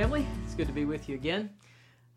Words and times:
family. 0.00 0.26
It's 0.46 0.54
good 0.54 0.66
to 0.66 0.72
be 0.72 0.86
with 0.86 1.10
you 1.10 1.14
again, 1.14 1.50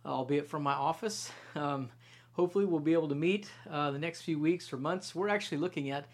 albeit 0.05 0.47
from 0.47 0.63
my 0.63 0.71
office. 0.71 1.29
Um, 1.53 1.89
hopefully, 2.31 2.63
we'll 2.63 2.79
be 2.79 2.93
able 2.93 3.09
to 3.09 3.15
meet 3.15 3.51
uh, 3.69 3.91
the 3.91 3.99
next 3.99 4.21
few 4.21 4.39
weeks 4.39 4.71
or 4.71 4.77
months. 4.77 5.13
We're 5.13 5.27
actually 5.27 5.57
looking 5.57 5.89
at 5.89 6.05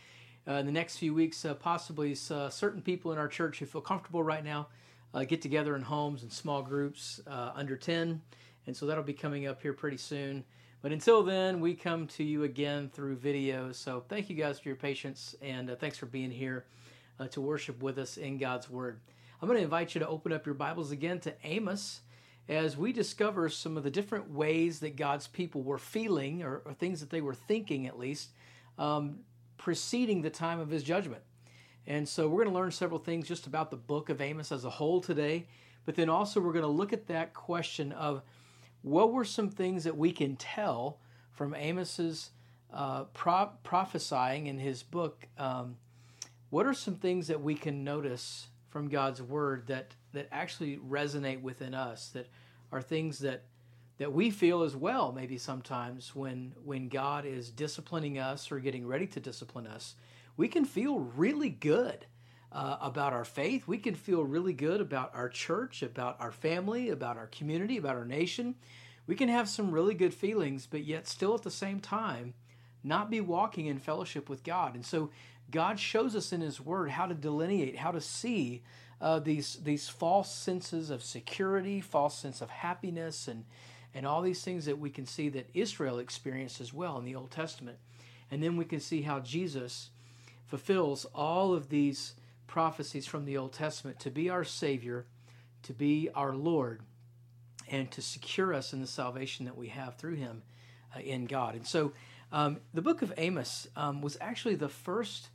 uh, 0.47 0.63
the 0.63 0.71
next 0.71 0.97
few 0.97 1.13
weeks, 1.13 1.45
uh, 1.45 1.53
possibly 1.53 2.17
uh, 2.31 2.49
certain 2.49 2.81
people 2.81 3.11
in 3.11 3.19
our 3.19 3.27
church 3.27 3.59
who 3.59 3.67
feel 3.67 3.81
comfortable 3.81 4.23
right 4.23 4.43
now 4.43 4.69
uh, 5.13 5.25
get 5.25 5.43
together 5.43 5.75
in 5.75 5.83
homes 5.83 6.23
and 6.23 6.33
small 6.33 6.63
groups 6.63 7.21
uh, 7.27 7.51
under 7.53 7.77
10. 7.77 8.19
And 8.65 8.75
so 8.75 8.87
that'll 8.87 9.03
be 9.03 9.13
coming 9.13 9.45
up 9.45 9.61
here 9.61 9.73
pretty 9.73 9.97
soon. 9.97 10.45
But 10.81 10.91
until 10.91 11.21
then, 11.21 11.59
we 11.59 11.75
come 11.75 12.07
to 12.07 12.23
you 12.23 12.45
again 12.45 12.89
through 12.91 13.17
videos. 13.17 13.75
So 13.75 14.03
thank 14.09 14.27
you 14.27 14.35
guys 14.35 14.59
for 14.59 14.69
your 14.69 14.75
patience 14.75 15.35
and 15.39 15.77
thanks 15.79 15.99
for 15.99 16.07
being 16.07 16.31
here 16.31 16.65
to 17.29 17.39
worship 17.39 17.83
with 17.83 17.99
us 17.99 18.17
in 18.17 18.39
God's 18.39 18.71
Word. 18.71 19.01
I'm 19.41 19.47
going 19.47 19.57
to 19.57 19.63
invite 19.63 19.95
you 19.95 19.99
to 19.99 20.07
open 20.07 20.33
up 20.33 20.45
your 20.45 20.53
Bibles 20.53 20.91
again 20.91 21.21
to 21.21 21.33
Amos 21.45 22.01
as 22.49 22.75
we 22.75 22.91
discover 22.91 23.47
some 23.47 23.77
of 23.77 23.83
the 23.83 23.89
different 23.89 24.29
ways 24.29 24.81
that 24.81 24.97
God's 24.97 25.27
people 25.27 25.63
were 25.63 25.77
feeling, 25.77 26.43
or, 26.43 26.61
or 26.65 26.73
things 26.73 26.99
that 26.99 27.09
they 27.09 27.21
were 27.21 27.33
thinking 27.33 27.87
at 27.87 27.97
least, 27.97 28.31
um, 28.77 29.19
preceding 29.57 30.21
the 30.21 30.29
time 30.29 30.59
of 30.59 30.69
his 30.69 30.83
judgment. 30.83 31.21
And 31.87 32.05
so 32.05 32.27
we're 32.27 32.43
going 32.43 32.53
to 32.53 32.59
learn 32.59 32.71
several 32.71 32.99
things 32.99 33.29
just 33.29 33.47
about 33.47 33.71
the 33.71 33.77
book 33.77 34.09
of 34.09 34.19
Amos 34.19 34.51
as 34.51 34.65
a 34.65 34.69
whole 34.69 34.99
today, 34.99 35.47
but 35.85 35.95
then 35.95 36.09
also 36.09 36.41
we're 36.41 36.51
going 36.51 36.63
to 36.63 36.67
look 36.67 36.91
at 36.91 37.07
that 37.07 37.33
question 37.33 37.93
of 37.93 38.21
what 38.81 39.13
were 39.13 39.23
some 39.23 39.49
things 39.49 39.85
that 39.85 39.95
we 39.95 40.11
can 40.11 40.35
tell 40.35 40.99
from 41.31 41.55
Amos's 41.55 42.31
uh, 42.73 43.05
pro- 43.13 43.51
prophesying 43.63 44.47
in 44.47 44.59
his 44.59 44.83
book. 44.83 45.29
Um, 45.37 45.77
what 46.49 46.65
are 46.65 46.73
some 46.73 46.95
things 46.95 47.27
that 47.27 47.41
we 47.41 47.55
can 47.55 47.85
notice 47.85 48.47
from 48.69 48.87
God's 48.87 49.21
word 49.21 49.67
that 49.67 49.95
that 50.13 50.27
actually 50.31 50.77
resonate 50.77 51.41
within 51.41 51.73
us 51.73 52.09
that 52.09 52.27
are 52.71 52.81
things 52.81 53.19
that 53.19 53.43
that 53.97 54.13
we 54.13 54.31
feel 54.31 54.63
as 54.63 54.75
well 54.75 55.11
maybe 55.11 55.37
sometimes 55.37 56.15
when 56.15 56.53
when 56.63 56.87
God 56.87 57.25
is 57.25 57.49
disciplining 57.49 58.17
us 58.17 58.51
or 58.51 58.59
getting 58.59 58.87
ready 58.87 59.07
to 59.07 59.19
discipline 59.19 59.67
us. 59.67 59.95
We 60.37 60.47
can 60.47 60.63
feel 60.63 60.99
really 60.99 61.49
good 61.49 62.05
uh, 62.51 62.77
about 62.81 63.11
our 63.11 63.25
faith. 63.25 63.67
We 63.67 63.77
can 63.77 63.93
feel 63.93 64.23
really 64.23 64.53
good 64.53 64.81
about 64.81 65.13
our 65.13 65.29
church 65.29 65.83
about 65.83 66.17
our 66.19 66.31
family 66.31 66.89
about 66.89 67.17
our 67.17 67.27
community 67.27 67.77
about 67.77 67.95
our 67.95 68.05
nation. 68.05 68.55
We 69.07 69.15
can 69.15 69.29
have 69.29 69.49
some 69.49 69.71
really 69.71 69.95
good 69.95 70.13
feelings 70.13 70.67
but 70.67 70.83
yet 70.83 71.07
still 71.07 71.35
at 71.35 71.43
the 71.43 71.51
same 71.51 71.79
time 71.79 72.33
not 72.83 73.09
be 73.09 73.21
walking 73.21 73.65
in 73.65 73.77
fellowship 73.77 74.29
with 74.29 74.43
God. 74.43 74.75
And 74.75 74.85
so 74.85 75.09
God 75.51 75.79
shows 75.79 76.15
us 76.15 76.31
in 76.31 76.41
His 76.41 76.59
Word 76.59 76.91
how 76.91 77.05
to 77.05 77.13
delineate, 77.13 77.77
how 77.77 77.91
to 77.91 78.01
see 78.01 78.63
uh, 79.01 79.19
these 79.19 79.57
these 79.63 79.89
false 79.89 80.33
senses 80.33 80.89
of 80.89 81.03
security, 81.03 81.81
false 81.81 82.17
sense 82.17 82.41
of 82.41 82.49
happiness, 82.49 83.27
and 83.27 83.45
and 83.93 84.05
all 84.05 84.21
these 84.21 84.43
things 84.43 84.65
that 84.65 84.77
we 84.77 84.89
can 84.89 85.05
see 85.05 85.29
that 85.29 85.49
Israel 85.53 85.99
experienced 85.99 86.61
as 86.61 86.73
well 86.73 86.97
in 86.97 87.05
the 87.05 87.15
Old 87.15 87.31
Testament, 87.31 87.77
and 88.29 88.43
then 88.43 88.57
we 88.57 88.65
can 88.65 88.79
see 88.79 89.01
how 89.01 89.19
Jesus 89.19 89.89
fulfills 90.45 91.05
all 91.15 91.53
of 91.53 91.69
these 91.69 92.15
prophecies 92.47 93.05
from 93.05 93.25
the 93.25 93.37
Old 93.37 93.53
Testament 93.53 93.99
to 93.99 94.09
be 94.09 94.29
our 94.29 94.43
Savior, 94.43 95.05
to 95.63 95.73
be 95.73 96.09
our 96.15 96.35
Lord, 96.35 96.81
and 97.67 97.89
to 97.91 98.01
secure 98.01 98.53
us 98.53 98.73
in 98.73 98.81
the 98.81 98.87
salvation 98.87 99.45
that 99.45 99.57
we 99.57 99.69
have 99.69 99.95
through 99.95 100.15
Him 100.15 100.41
uh, 100.95 100.99
in 100.99 101.25
God. 101.25 101.55
And 101.55 101.65
so, 101.65 101.93
um, 102.31 102.57
the 102.73 102.81
book 102.81 103.01
of 103.01 103.11
Amos 103.17 103.67
um, 103.75 104.01
was 104.01 104.17
actually 104.21 104.55
the 104.55 104.69
first 104.69 105.29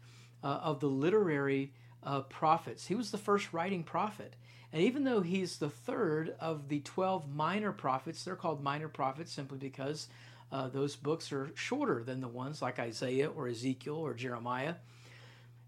uh, 0.44 0.60
of 0.62 0.78
the 0.78 0.86
literary 0.86 1.72
uh, 2.04 2.20
prophets. 2.20 2.86
He 2.86 2.94
was 2.94 3.10
the 3.10 3.18
first 3.18 3.52
writing 3.52 3.82
prophet. 3.82 4.36
And 4.72 4.82
even 4.82 5.04
though 5.04 5.22
he's 5.22 5.56
the 5.56 5.70
third 5.70 6.34
of 6.38 6.68
the 6.68 6.80
12 6.80 7.34
minor 7.34 7.72
prophets, 7.72 8.22
they're 8.22 8.36
called 8.36 8.62
minor 8.62 8.88
prophets 8.88 9.32
simply 9.32 9.58
because 9.58 10.08
uh, 10.52 10.68
those 10.68 10.96
books 10.96 11.32
are 11.32 11.50
shorter 11.54 12.04
than 12.04 12.20
the 12.20 12.28
ones 12.28 12.60
like 12.60 12.78
Isaiah 12.78 13.30
or 13.30 13.48
Ezekiel 13.48 13.96
or 13.96 14.14
Jeremiah. 14.14 14.74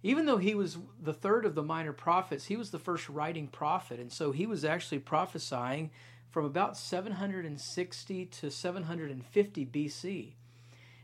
Even 0.03 0.27
though 0.27 0.37
he 0.37 0.55
was 0.55 0.77
the 1.03 1.15
third 1.15 1.47
of 1.47 1.55
the 1.55 1.63
minor 1.63 1.93
prophets, 1.93 2.45
he 2.45 2.57
was 2.57 2.71
the 2.71 2.79
first 2.79 3.09
writing 3.09 3.49
prophet. 3.49 3.99
And 3.99 4.13
so 4.13 4.31
he 4.31 4.47
was 4.47 4.65
actually 4.65 4.99
prophesying 4.99 5.91
from 6.29 6.45
about 6.45 6.77
760 6.77 8.27
to 8.27 8.51
750 8.51 9.67
BC. 9.67 10.33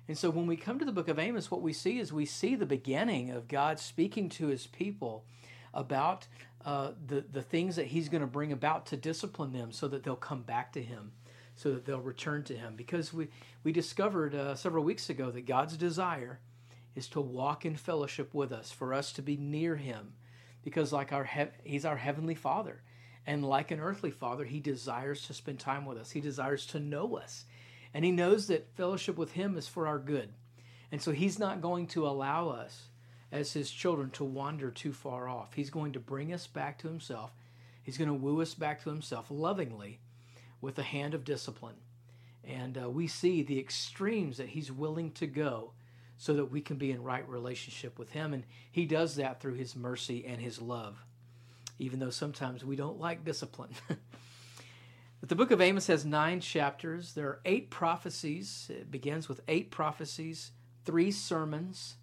And 0.09 0.19
so 0.19 0.31
when 0.31 0.47
we 0.47 0.57
come 0.57 0.79
to 0.79 0.85
the 0.85 0.93
book 0.93 1.09
of 1.09 1.19
Amos, 1.19 1.51
what 1.51 1.63
we 1.63 1.73
see 1.73 1.99
is 1.99 2.13
we 2.13 2.27
see 2.27 2.55
the 2.55 2.67
beginning 2.67 3.31
of 3.31 3.49
God 3.49 3.79
speaking 3.79 4.29
to 4.31 4.49
his 4.49 4.67
people 4.67 5.25
about 5.73 6.27
uh, 6.65 6.93
the, 7.07 7.21
the 7.21 7.43
things 7.43 7.77
that 7.77 7.87
he's 7.87 8.09
going 8.09 8.21
to 8.21 8.27
bring 8.27 8.53
about 8.53 8.87
to 8.87 8.97
discipline 8.97 9.53
them 9.53 9.73
so 9.73 9.89
that 9.89 10.03
they'll 10.03 10.17
come 10.17 10.43
back 10.43 10.73
to 10.73 10.83
him, 10.83 11.13
so 11.55 11.73
that 11.73 11.85
they'll 11.85 12.01
return 12.01 12.43
to 12.45 12.57
him. 12.57 12.75
Because 12.77 13.13
we, 13.13 13.29
we 13.65 13.73
discovered 13.73 14.35
uh, 14.35 14.55
several 14.55 14.85
weeks 14.85 15.09
ago 15.09 15.31
that 15.31 15.47
God's 15.47 15.77
desire 15.77 16.41
is 16.95 17.09
to 17.09 17.21
walk 17.21 17.65
in 17.65 17.77
fellowship 17.77 18.35
with 18.35 18.53
us, 18.53 18.71
for 18.71 18.93
us 18.93 19.13
to 19.15 19.23
be 19.23 19.37
near 19.37 19.77
him. 19.77 20.15
Because 20.63 20.93
like 20.93 21.13
our 21.13 21.25
he- 21.25 21.47
he's 21.65 21.85
our 21.85 21.97
heavenly 21.97 22.35
father. 22.35 22.83
And 23.27 23.45
like 23.45 23.71
an 23.71 23.81
earthly 23.81 24.11
father, 24.11 24.45
he 24.45 24.59
desires 24.59 25.27
to 25.29 25.35
spend 25.35 25.61
time 25.61 25.87
with 25.87 25.97
us. 25.97 26.11
He 26.11 26.21
desires 26.21 26.67
to 26.67 26.81
know 26.81 27.17
us. 27.17 27.45
And 27.95 28.05
he 28.05 28.11
knows 28.11 28.47
that 28.47 28.75
fellowship 28.77 29.17
with 29.17 29.33
him 29.33 29.57
is 29.57 29.69
for 29.69 29.87
our 29.87 29.99
good. 29.99 30.31
And 30.91 31.01
so 31.01 31.13
he's 31.13 31.39
not 31.39 31.61
going 31.61 31.87
to 31.89 32.07
allow 32.07 32.49
us 32.49 32.89
as 33.31 33.53
his 33.53 33.71
children 33.71 34.11
to 34.11 34.25
wander 34.25 34.71
too 34.71 34.93
far 34.93 35.29
off. 35.29 35.55
He's 35.55 35.71
going 35.71 35.93
to 35.93 36.01
bring 36.01 36.33
us 36.33 36.47
back 36.47 36.79
to 36.79 36.89
himself. 36.89 37.33
He's 37.83 37.99
going 37.99 38.09
to 38.09 38.15
woo 38.15 38.41
us 38.43 38.55
back 38.55 38.83
to 38.83 38.91
himself 38.91 39.27
lovingly 39.31 40.01
with 40.61 40.79
a 40.79 40.83
hand 40.83 41.15
of 41.15 41.25
discipline. 41.25 41.77
And 42.45 42.79
uh, 42.79 42.91
we 42.91 43.07
see 43.07 43.43
the 43.43 43.59
extremes 43.59 44.37
that 44.37 44.51
he's 44.51 44.71
willing 44.71 45.13
to 45.13 45.27
go 45.27 45.73
so 46.19 46.35
that 46.35 46.53
we 46.53 46.61
can 46.61 46.77
be 46.77 46.93
in 46.93 47.03
right 47.03 47.29
relationship 47.29 47.99
with 47.99 48.11
him. 48.11 48.33
And 48.33 48.45
he 48.71 48.85
does 48.85 49.17
that 49.17 49.41
through 49.41 49.55
his 49.55 49.75
mercy 49.75 50.25
and 50.27 50.41
his 50.41 50.61
love, 50.61 51.05
even 51.79 51.99
though 51.99 52.11
sometimes 52.11 52.65
we 52.65 52.77
don't 52.77 53.01
like 53.01 53.25
discipline. 53.25 53.75
But 55.23 55.29
the 55.29 55.37
book 55.37 55.53
of 55.53 55.61
Amos 55.61 55.87
has 55.87 56.05
nine 56.05 56.41
chapters. 56.41 57.13
There 57.13 57.29
are 57.29 57.41
eight 57.45 57.71
prophecies. 57.71 58.67
It 58.69 58.91
begins 58.91 59.29
with 59.29 59.41
eight 59.47 59.71
prophecies, 59.71 60.51
three 60.85 61.13
sermons, 61.13 61.95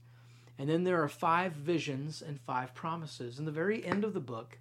and 0.57 0.69
then 0.69 0.85
there 0.85 1.03
are 1.03 1.09
five 1.09 1.51
visions 1.51 2.21
and 2.21 2.39
five 2.39 2.73
promises. 2.73 3.37
And 3.37 3.45
the 3.45 3.51
very 3.51 3.85
end 3.85 4.05
of 4.05 4.13
the 4.13 4.21
book 4.21 4.57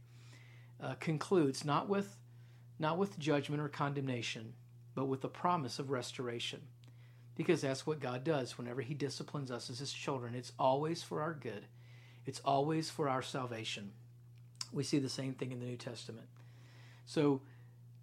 uh, 0.83 0.95
concludes 0.95 1.65
not 1.65 1.89
with, 1.89 2.17
not 2.81 2.99
with 2.99 3.17
judgment 3.17 3.63
or 3.63 3.69
condemnation, 3.69 4.55
but 4.97 5.05
with 5.05 5.21
the 5.21 5.29
promise 5.29 5.79
of 5.79 5.91
restoration. 5.91 6.63
Because 7.37 7.61
that's 7.61 7.87
what 7.87 8.01
God 8.01 8.25
does 8.25 8.59
whenever 8.59 8.81
He 8.81 8.93
disciplines 8.93 9.53
us 9.53 9.71
as 9.71 9.79
His 9.79 9.93
children. 9.93 10.35
It's 10.35 10.53
always 10.59 11.01
for 11.01 11.23
our 11.23 11.35
good, 11.35 11.67
it's 12.27 12.41
always 12.45 12.91
for 12.91 13.09
our 13.09 13.23
salvation. 13.23 13.93
We 14.73 14.83
see 14.83 14.99
the 14.99 15.09
same 15.09 15.35
thing 15.35 15.53
in 15.53 15.61
the 15.61 15.67
New 15.67 15.77
Testament. 15.77 16.27
So, 17.07 17.41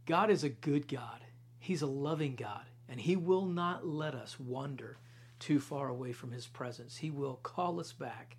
God 0.06 0.30
is 0.30 0.44
a 0.44 0.50
good 0.50 0.88
God. 0.88 1.22
He's 1.60 1.82
a 1.82 1.88
loving 1.88 2.36
God, 2.36 2.66
and 2.88 3.00
He 3.00 3.16
will 3.16 3.46
not 3.46 3.88
let 3.88 4.14
us 4.14 4.40
wander 4.40 4.98
too 5.40 5.60
far 5.60 5.88
away 5.88 6.12
from 6.12 6.32
His 6.32 6.48
presence. 6.48 6.98
He 6.98 7.10
will 7.10 7.40
call 7.42 7.80
us 7.80 7.92
back 7.92 8.38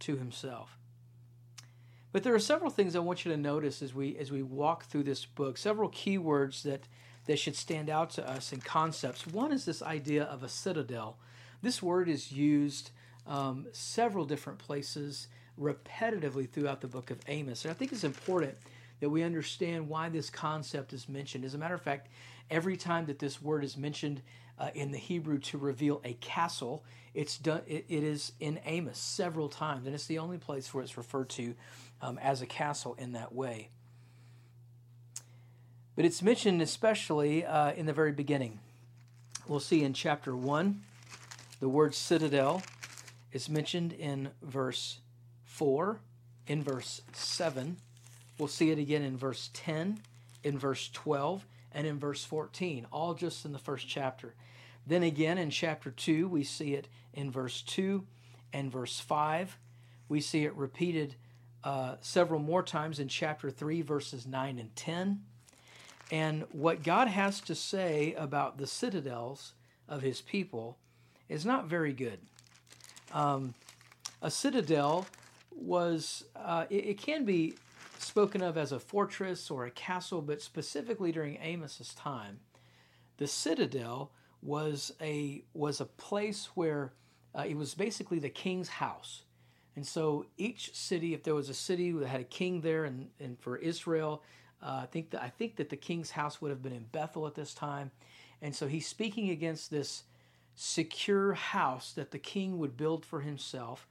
to 0.00 0.16
Himself. 0.16 0.76
But 2.12 2.22
there 2.22 2.34
are 2.34 2.40
several 2.40 2.70
things 2.70 2.94
I 2.94 3.00
want 3.00 3.24
you 3.24 3.32
to 3.32 3.36
notice 3.36 3.82
as 3.82 3.92
we 3.92 4.16
as 4.18 4.30
we 4.30 4.42
walk 4.42 4.84
through 4.84 5.02
this 5.02 5.24
book. 5.24 5.58
Several 5.58 5.88
key 5.88 6.18
words 6.18 6.62
that 6.62 6.86
that 7.26 7.38
should 7.38 7.56
stand 7.56 7.90
out 7.90 8.10
to 8.10 8.28
us 8.28 8.52
in 8.52 8.60
concepts. 8.60 9.26
One 9.26 9.52
is 9.52 9.64
this 9.64 9.82
idea 9.82 10.24
of 10.24 10.42
a 10.42 10.48
citadel. 10.48 11.18
This 11.62 11.82
word 11.82 12.08
is 12.08 12.30
used 12.30 12.90
um, 13.26 13.66
several 13.72 14.24
different 14.26 14.58
places 14.58 15.28
repetitively 15.58 16.48
throughout 16.50 16.82
the 16.82 16.88
book 16.88 17.10
of 17.10 17.20
Amos, 17.26 17.64
and 17.64 17.70
I 17.70 17.74
think 17.74 17.92
it's 17.92 18.04
important 18.04 18.56
that 19.04 19.10
we 19.10 19.22
understand 19.22 19.86
why 19.86 20.08
this 20.08 20.30
concept 20.30 20.94
is 20.94 21.10
mentioned. 21.10 21.44
As 21.44 21.52
a 21.52 21.58
matter 21.58 21.74
of 21.74 21.82
fact, 21.82 22.08
every 22.50 22.74
time 22.74 23.04
that 23.04 23.18
this 23.18 23.42
word 23.42 23.62
is 23.62 23.76
mentioned 23.76 24.22
uh, 24.58 24.70
in 24.74 24.92
the 24.92 24.96
Hebrew 24.96 25.36
to 25.40 25.58
reveal 25.58 26.00
a 26.04 26.14
castle, 26.14 26.82
it's 27.12 27.36
done. 27.36 27.60
It, 27.66 27.84
it 27.90 28.02
is 28.02 28.32
in 28.40 28.60
Amos 28.64 28.96
several 28.96 29.50
times, 29.50 29.84
and 29.84 29.94
it's 29.94 30.06
the 30.06 30.20
only 30.20 30.38
place 30.38 30.72
where 30.72 30.82
it's 30.82 30.96
referred 30.96 31.28
to 31.30 31.54
um, 32.00 32.16
as 32.16 32.40
a 32.40 32.46
castle 32.46 32.94
in 32.98 33.12
that 33.12 33.34
way. 33.34 33.68
But 35.94 36.06
it's 36.06 36.22
mentioned 36.22 36.62
especially 36.62 37.44
uh, 37.44 37.72
in 37.72 37.84
the 37.84 37.92
very 37.92 38.12
beginning. 38.12 38.58
We'll 39.46 39.60
see 39.60 39.82
in 39.82 39.92
chapter 39.92 40.34
one, 40.34 40.84
the 41.60 41.68
word 41.68 41.94
citadel 41.94 42.62
is 43.32 43.50
mentioned 43.50 43.92
in 43.92 44.30
verse 44.40 45.00
four, 45.44 46.00
in 46.46 46.62
verse 46.62 47.02
seven, 47.12 47.76
We'll 48.38 48.48
see 48.48 48.70
it 48.70 48.78
again 48.78 49.02
in 49.02 49.16
verse 49.16 49.50
10, 49.52 50.00
in 50.42 50.58
verse 50.58 50.90
12, 50.92 51.46
and 51.72 51.86
in 51.86 51.98
verse 51.98 52.24
14, 52.24 52.86
all 52.92 53.14
just 53.14 53.44
in 53.44 53.52
the 53.52 53.58
first 53.58 53.88
chapter. 53.88 54.34
Then 54.86 55.02
again 55.02 55.38
in 55.38 55.50
chapter 55.50 55.90
2, 55.90 56.28
we 56.28 56.44
see 56.44 56.74
it 56.74 56.88
in 57.12 57.30
verse 57.30 57.62
2 57.62 58.04
and 58.52 58.70
verse 58.70 59.00
5. 59.00 59.58
We 60.08 60.20
see 60.20 60.44
it 60.44 60.54
repeated 60.54 61.14
uh, 61.62 61.96
several 62.00 62.40
more 62.40 62.62
times 62.62 62.98
in 62.98 63.08
chapter 63.08 63.50
3, 63.50 63.82
verses 63.82 64.26
9 64.26 64.58
and 64.58 64.74
10. 64.76 65.22
And 66.10 66.44
what 66.52 66.82
God 66.82 67.08
has 67.08 67.40
to 67.42 67.54
say 67.54 68.14
about 68.14 68.58
the 68.58 68.66
citadels 68.66 69.54
of 69.88 70.02
his 70.02 70.20
people 70.20 70.76
is 71.28 71.46
not 71.46 71.66
very 71.66 71.92
good. 71.92 72.18
Um, 73.12 73.54
a 74.20 74.30
citadel 74.30 75.06
was, 75.50 76.24
uh, 76.36 76.66
it, 76.68 76.86
it, 76.86 76.98
can 76.98 77.24
be 77.24 77.54
spoken 78.04 78.42
of 78.42 78.56
as 78.56 78.72
a 78.72 78.78
fortress 78.78 79.50
or 79.50 79.66
a 79.66 79.70
castle, 79.70 80.22
but 80.22 80.42
specifically 80.42 81.12
during 81.12 81.38
Amos's 81.38 81.94
time, 81.94 82.40
the 83.16 83.26
citadel 83.26 84.12
was 84.42 84.92
a 85.00 85.44
was 85.54 85.80
a 85.80 85.86
place 85.86 86.50
where 86.54 86.92
uh, 87.36 87.44
it 87.48 87.56
was 87.56 87.74
basically 87.74 88.18
the 88.18 88.28
king's 88.28 88.68
house. 88.68 89.22
And 89.76 89.86
so 89.86 90.26
each 90.36 90.74
city, 90.74 91.14
if 91.14 91.24
there 91.24 91.34
was 91.34 91.48
a 91.48 91.54
city 91.54 91.90
that 91.90 92.06
had 92.06 92.20
a 92.20 92.24
king 92.24 92.60
there, 92.60 92.84
and, 92.84 93.08
and 93.18 93.38
for 93.40 93.56
Israel, 93.56 94.22
uh, 94.62 94.80
I 94.82 94.86
think 94.86 95.10
that 95.10 95.22
I 95.22 95.28
think 95.28 95.56
that 95.56 95.68
the 95.68 95.76
king's 95.76 96.10
house 96.12 96.40
would 96.40 96.50
have 96.50 96.62
been 96.62 96.72
in 96.72 96.84
Bethel 96.92 97.26
at 97.26 97.34
this 97.34 97.54
time, 97.54 97.90
and 98.40 98.54
so 98.54 98.66
he's 98.66 98.86
speaking 98.86 99.30
against 99.30 99.70
this 99.70 100.04
secure 100.54 101.34
house 101.34 101.92
that 101.92 102.12
the 102.12 102.18
king 102.18 102.58
would 102.58 102.76
build 102.76 103.04
for 103.04 103.20
himself, 103.20 103.88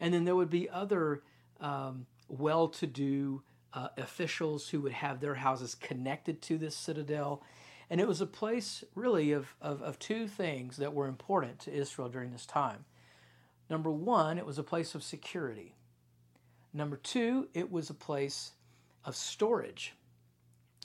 and 0.00 0.12
then 0.12 0.24
there 0.24 0.34
would 0.34 0.50
be 0.50 0.68
other 0.68 1.22
um, 1.60 2.06
well-to-do 2.28 3.42
uh, 3.72 3.88
officials 3.96 4.68
who 4.68 4.80
would 4.80 4.92
have 4.92 5.20
their 5.20 5.34
houses 5.34 5.74
connected 5.74 6.42
to 6.42 6.58
this 6.58 6.76
citadel, 6.76 7.42
and 7.88 8.00
it 8.00 8.08
was 8.08 8.20
a 8.20 8.26
place 8.26 8.84
really 8.94 9.32
of, 9.32 9.54
of, 9.60 9.82
of 9.82 9.98
two 9.98 10.28
things 10.28 10.76
that 10.76 10.94
were 10.94 11.06
important 11.06 11.58
to 11.60 11.72
Israel 11.72 12.08
during 12.08 12.30
this 12.30 12.46
time. 12.46 12.84
Number 13.68 13.90
one, 13.90 14.38
it 14.38 14.46
was 14.46 14.58
a 14.58 14.64
place 14.64 14.94
of 14.94 15.02
security. 15.02 15.74
Number 16.72 16.96
two, 16.96 17.48
it 17.54 17.70
was 17.70 17.90
a 17.90 17.94
place 17.94 18.52
of 19.04 19.16
storage. 19.16 19.94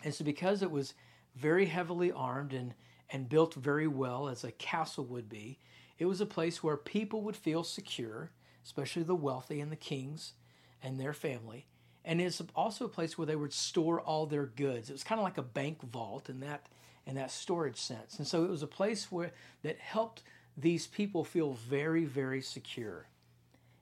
And 0.03 0.13
so, 0.13 0.23
because 0.23 0.61
it 0.61 0.71
was 0.71 0.93
very 1.35 1.65
heavily 1.65 2.11
armed 2.11 2.53
and, 2.53 2.73
and 3.09 3.29
built 3.29 3.53
very 3.55 3.87
well, 3.87 4.27
as 4.27 4.43
a 4.43 4.51
castle 4.51 5.05
would 5.05 5.29
be, 5.29 5.59
it 5.97 6.05
was 6.05 6.21
a 6.21 6.25
place 6.25 6.63
where 6.63 6.77
people 6.77 7.21
would 7.21 7.35
feel 7.35 7.63
secure, 7.63 8.31
especially 8.63 9.03
the 9.03 9.15
wealthy 9.15 9.61
and 9.61 9.71
the 9.71 9.75
kings 9.75 10.33
and 10.81 10.99
their 10.99 11.13
family. 11.13 11.67
And 12.05 12.21
it's 12.21 12.41
also 12.55 12.85
a 12.85 12.89
place 12.89 13.17
where 13.17 13.25
they 13.25 13.35
would 13.35 13.51
store 13.51 13.99
all 13.99 14.27
their 14.27 14.45
goods. 14.45 14.89
It 14.89 14.93
was 14.93 15.03
kind 15.03 15.19
of 15.19 15.25
like 15.25 15.39
a 15.39 15.43
bank 15.43 15.81
vault 15.81 16.29
in 16.29 16.39
that 16.41 16.67
in 17.07 17.15
that 17.15 17.31
storage 17.31 17.77
sense. 17.77 18.17
And 18.17 18.27
so 18.27 18.43
it 18.43 18.49
was 18.49 18.63
a 18.63 18.67
place 18.67 19.11
where 19.11 19.31
that 19.61 19.77
helped 19.77 20.23
these 20.57 20.87
people 20.87 21.23
feel 21.23 21.53
very, 21.53 22.05
very 22.05 22.41
secure. 22.41 23.07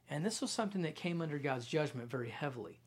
And 0.10 0.26
this 0.26 0.42
was 0.42 0.52
something 0.52 0.82
that 0.82 0.96
came 0.96 1.22
under 1.22 1.40
God's 1.40 1.66
judgment 1.66 2.10
very 2.10 2.30
heavily 2.30 2.80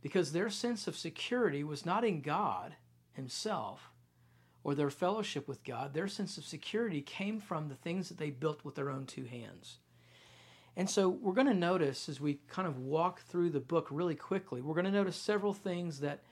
because 0.00 0.32
their 0.32 0.48
sense 0.48 0.86
of 0.86 0.96
security 0.96 1.62
was 1.62 1.84
not 1.84 2.04
in 2.04 2.22
God 2.22 2.76
Himself 3.12 3.90
or 4.64 4.74
their 4.74 4.90
fellowship 4.90 5.46
with 5.46 5.64
God. 5.64 5.92
Their 5.92 6.08
sense 6.08 6.38
of 6.38 6.44
security 6.44 7.02
came 7.02 7.38
from 7.40 7.68
the 7.68 7.74
things 7.74 8.08
that 8.08 8.18
they 8.18 8.30
built 8.30 8.64
with 8.64 8.74
their 8.76 8.90
own 8.90 9.06
two 9.06 9.24
hands. 9.24 9.78
And 10.76 10.90
so 10.90 11.08
we're 11.08 11.32
going 11.32 11.46
to 11.46 11.54
notice 11.54 12.08
as 12.08 12.20
we 12.20 12.40
kind 12.48 12.68
of 12.68 12.78
walk 12.78 13.22
through 13.22 13.50
the 13.50 13.60
book 13.60 13.88
really 13.90 14.14
quickly, 14.14 14.60
we're 14.60 14.74
going 14.74 14.84
to 14.84 14.90
notice 14.90 15.16
several 15.16 15.54
things 15.54 16.00
that 16.00 16.22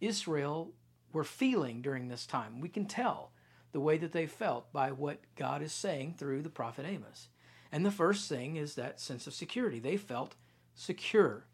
Israel 0.00 0.72
were 1.12 1.24
feeling 1.24 1.82
during 1.82 2.08
this 2.08 2.26
time. 2.26 2.60
We 2.60 2.70
can 2.70 2.86
tell 2.86 3.32
the 3.72 3.80
way 3.80 3.98
that 3.98 4.12
they 4.12 4.26
felt 4.26 4.72
by 4.72 4.90
what 4.92 5.20
God 5.36 5.62
is 5.62 5.72
saying 5.72 6.14
through 6.18 6.42
the 6.42 6.48
prophet 6.48 6.86
Amos. 6.86 7.28
And 7.70 7.84
the 7.84 7.90
first 7.90 8.28
thing 8.28 8.56
is 8.56 8.74
that 8.74 9.00
sense 9.00 9.26
of 9.26 9.34
security. 9.34 9.78
They 9.78 9.96
felt 9.96 10.34
secure 10.74 11.44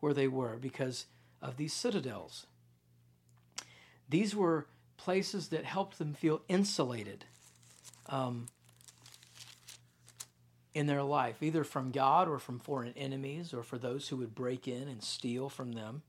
where 0.00 0.14
they 0.14 0.28
were 0.28 0.56
because 0.56 1.06
of 1.40 1.56
these 1.56 1.72
citadels. 1.72 2.46
These 4.08 4.36
were 4.36 4.66
places 4.96 5.48
that 5.48 5.64
helped 5.64 5.98
them 5.98 6.14
feel 6.14 6.42
insulated 6.48 7.24
um, 8.08 8.46
in 10.76 10.86
their 10.86 11.02
life, 11.02 11.42
either 11.42 11.64
from 11.64 11.90
God 11.90 12.28
or 12.28 12.38
from 12.38 12.58
foreign 12.58 12.92
enemies 12.98 13.54
or 13.54 13.62
for 13.62 13.78
those 13.78 14.08
who 14.08 14.16
would 14.18 14.34
break 14.34 14.68
in 14.68 14.88
and 14.88 15.02
steal 15.02 15.48
from 15.48 15.72
them. 15.72 16.02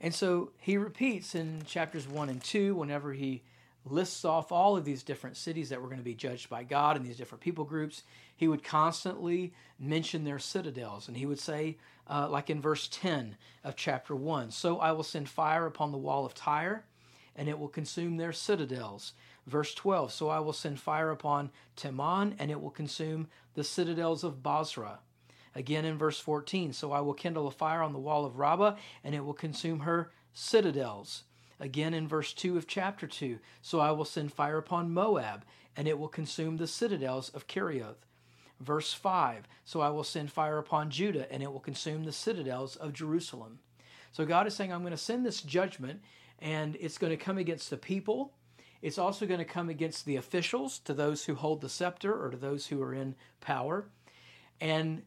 And 0.00 0.14
so 0.14 0.52
he 0.58 0.76
repeats 0.76 1.34
in 1.34 1.64
chapters 1.66 2.06
1 2.06 2.28
and 2.28 2.40
2, 2.40 2.76
whenever 2.76 3.12
he 3.12 3.42
lists 3.84 4.24
off 4.24 4.52
all 4.52 4.76
of 4.76 4.84
these 4.84 5.02
different 5.02 5.36
cities 5.36 5.70
that 5.70 5.82
were 5.82 5.88
going 5.88 5.98
to 5.98 6.04
be 6.04 6.14
judged 6.14 6.48
by 6.48 6.62
God 6.62 6.96
and 6.96 7.04
these 7.04 7.16
different 7.16 7.42
people 7.42 7.64
groups, 7.64 8.04
he 8.36 8.46
would 8.46 8.62
constantly 8.62 9.52
mention 9.80 10.22
their 10.22 10.38
citadels. 10.38 11.08
And 11.08 11.16
he 11.16 11.26
would 11.26 11.40
say, 11.40 11.76
uh, 12.08 12.28
like 12.28 12.50
in 12.50 12.62
verse 12.62 12.88
10 12.92 13.36
of 13.64 13.74
chapter 13.74 14.14
1, 14.14 14.52
So 14.52 14.78
I 14.78 14.92
will 14.92 15.02
send 15.02 15.28
fire 15.28 15.66
upon 15.66 15.90
the 15.90 15.98
wall 15.98 16.24
of 16.24 16.34
Tyre, 16.34 16.84
and 17.34 17.48
it 17.48 17.58
will 17.58 17.66
consume 17.66 18.16
their 18.16 18.32
citadels. 18.32 19.12
Verse 19.50 19.74
12, 19.74 20.12
So 20.12 20.28
I 20.28 20.38
will 20.38 20.52
send 20.52 20.78
fire 20.78 21.10
upon 21.10 21.50
Teman, 21.76 22.36
and 22.38 22.52
it 22.52 22.60
will 22.60 22.70
consume 22.70 23.26
the 23.54 23.64
citadels 23.64 24.22
of 24.22 24.44
Bozrah. 24.44 25.00
Again 25.56 25.84
in 25.84 25.98
verse 25.98 26.20
14, 26.20 26.72
So 26.72 26.92
I 26.92 27.00
will 27.00 27.14
kindle 27.14 27.48
a 27.48 27.50
fire 27.50 27.82
on 27.82 27.92
the 27.92 27.98
wall 27.98 28.24
of 28.24 28.38
Rabbah, 28.38 28.76
and 29.02 29.12
it 29.12 29.24
will 29.24 29.34
consume 29.34 29.80
her 29.80 30.12
citadels. 30.32 31.24
Again 31.58 31.94
in 31.94 32.06
verse 32.06 32.32
2 32.32 32.56
of 32.56 32.68
chapter 32.68 33.08
2, 33.08 33.40
So 33.60 33.80
I 33.80 33.90
will 33.90 34.04
send 34.04 34.32
fire 34.32 34.56
upon 34.56 34.94
Moab, 34.94 35.44
and 35.76 35.88
it 35.88 35.98
will 35.98 36.08
consume 36.08 36.56
the 36.56 36.68
citadels 36.68 37.28
of 37.30 37.48
Kerioth. 37.48 38.06
Verse 38.60 38.92
5, 38.92 39.48
So 39.64 39.80
I 39.80 39.90
will 39.90 40.04
send 40.04 40.30
fire 40.30 40.58
upon 40.58 40.90
Judah, 40.90 41.30
and 41.32 41.42
it 41.42 41.52
will 41.52 41.58
consume 41.58 42.04
the 42.04 42.12
citadels 42.12 42.76
of 42.76 42.92
Jerusalem. 42.92 43.58
So 44.12 44.24
God 44.24 44.46
is 44.46 44.54
saying, 44.54 44.72
I'm 44.72 44.82
going 44.82 44.92
to 44.92 44.96
send 44.96 45.26
this 45.26 45.42
judgment, 45.42 46.02
and 46.38 46.76
it's 46.78 46.98
going 46.98 47.10
to 47.10 47.16
come 47.16 47.38
against 47.38 47.68
the 47.68 47.76
people. 47.76 48.34
It's 48.82 48.98
also 48.98 49.26
going 49.26 49.38
to 49.38 49.44
come 49.44 49.68
against 49.68 50.06
the 50.06 50.16
officials, 50.16 50.78
to 50.80 50.94
those 50.94 51.24
who 51.24 51.34
hold 51.34 51.60
the 51.60 51.68
scepter 51.68 52.12
or 52.12 52.30
to 52.30 52.36
those 52.36 52.68
who 52.68 52.82
are 52.82 52.94
in 52.94 53.14
power. 53.40 53.88
And 54.60 55.02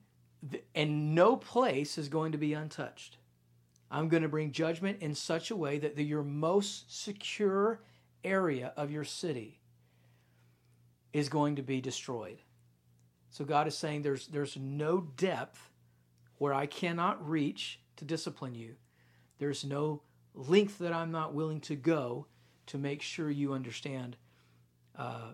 and 0.76 1.16
no 1.16 1.38
place 1.38 1.98
is 1.98 2.10
going 2.10 2.34
to 2.34 2.38
be 2.38 2.54
untouched. 2.54 3.18
I'm 3.90 4.10
going 4.10 4.24
to 4.24 4.30
bring 4.30 4.52
judgment 4.52 5.02
in 5.02 5.16
such 5.16 5.52
a 5.52 5.56
way 5.56 5.78
that 5.78 5.96
the, 5.96 6.04
your 6.04 6.24
most 6.24 7.04
secure 7.04 7.80
area 8.26 8.74
of 8.76 8.92
your 8.92 9.06
city 9.06 9.62
is 11.14 11.30
going 11.30 11.56
to 11.56 11.62
be 11.62 11.80
destroyed. 11.80 12.40
So 13.30 13.46
God 13.46 13.68
is 13.68 13.78
saying 13.78 14.02
there's 14.02 14.28
there's 14.28 14.58
no 14.58 15.08
depth 15.16 15.70
where 16.40 16.54
I 16.54 16.66
cannot 16.66 17.28
reach 17.28 17.80
to 17.96 18.06
discipline 18.06 18.56
you. 18.56 18.76
There's 19.40 19.64
no 19.64 20.02
length 20.34 20.80
that 20.80 20.94
I'm 20.94 21.12
not 21.12 21.34
willing 21.34 21.62
to 21.62 21.76
go 21.76 22.28
to 22.68 22.78
make 22.78 23.02
sure 23.02 23.30
you 23.30 23.54
understand 23.54 24.16
uh, 24.98 25.32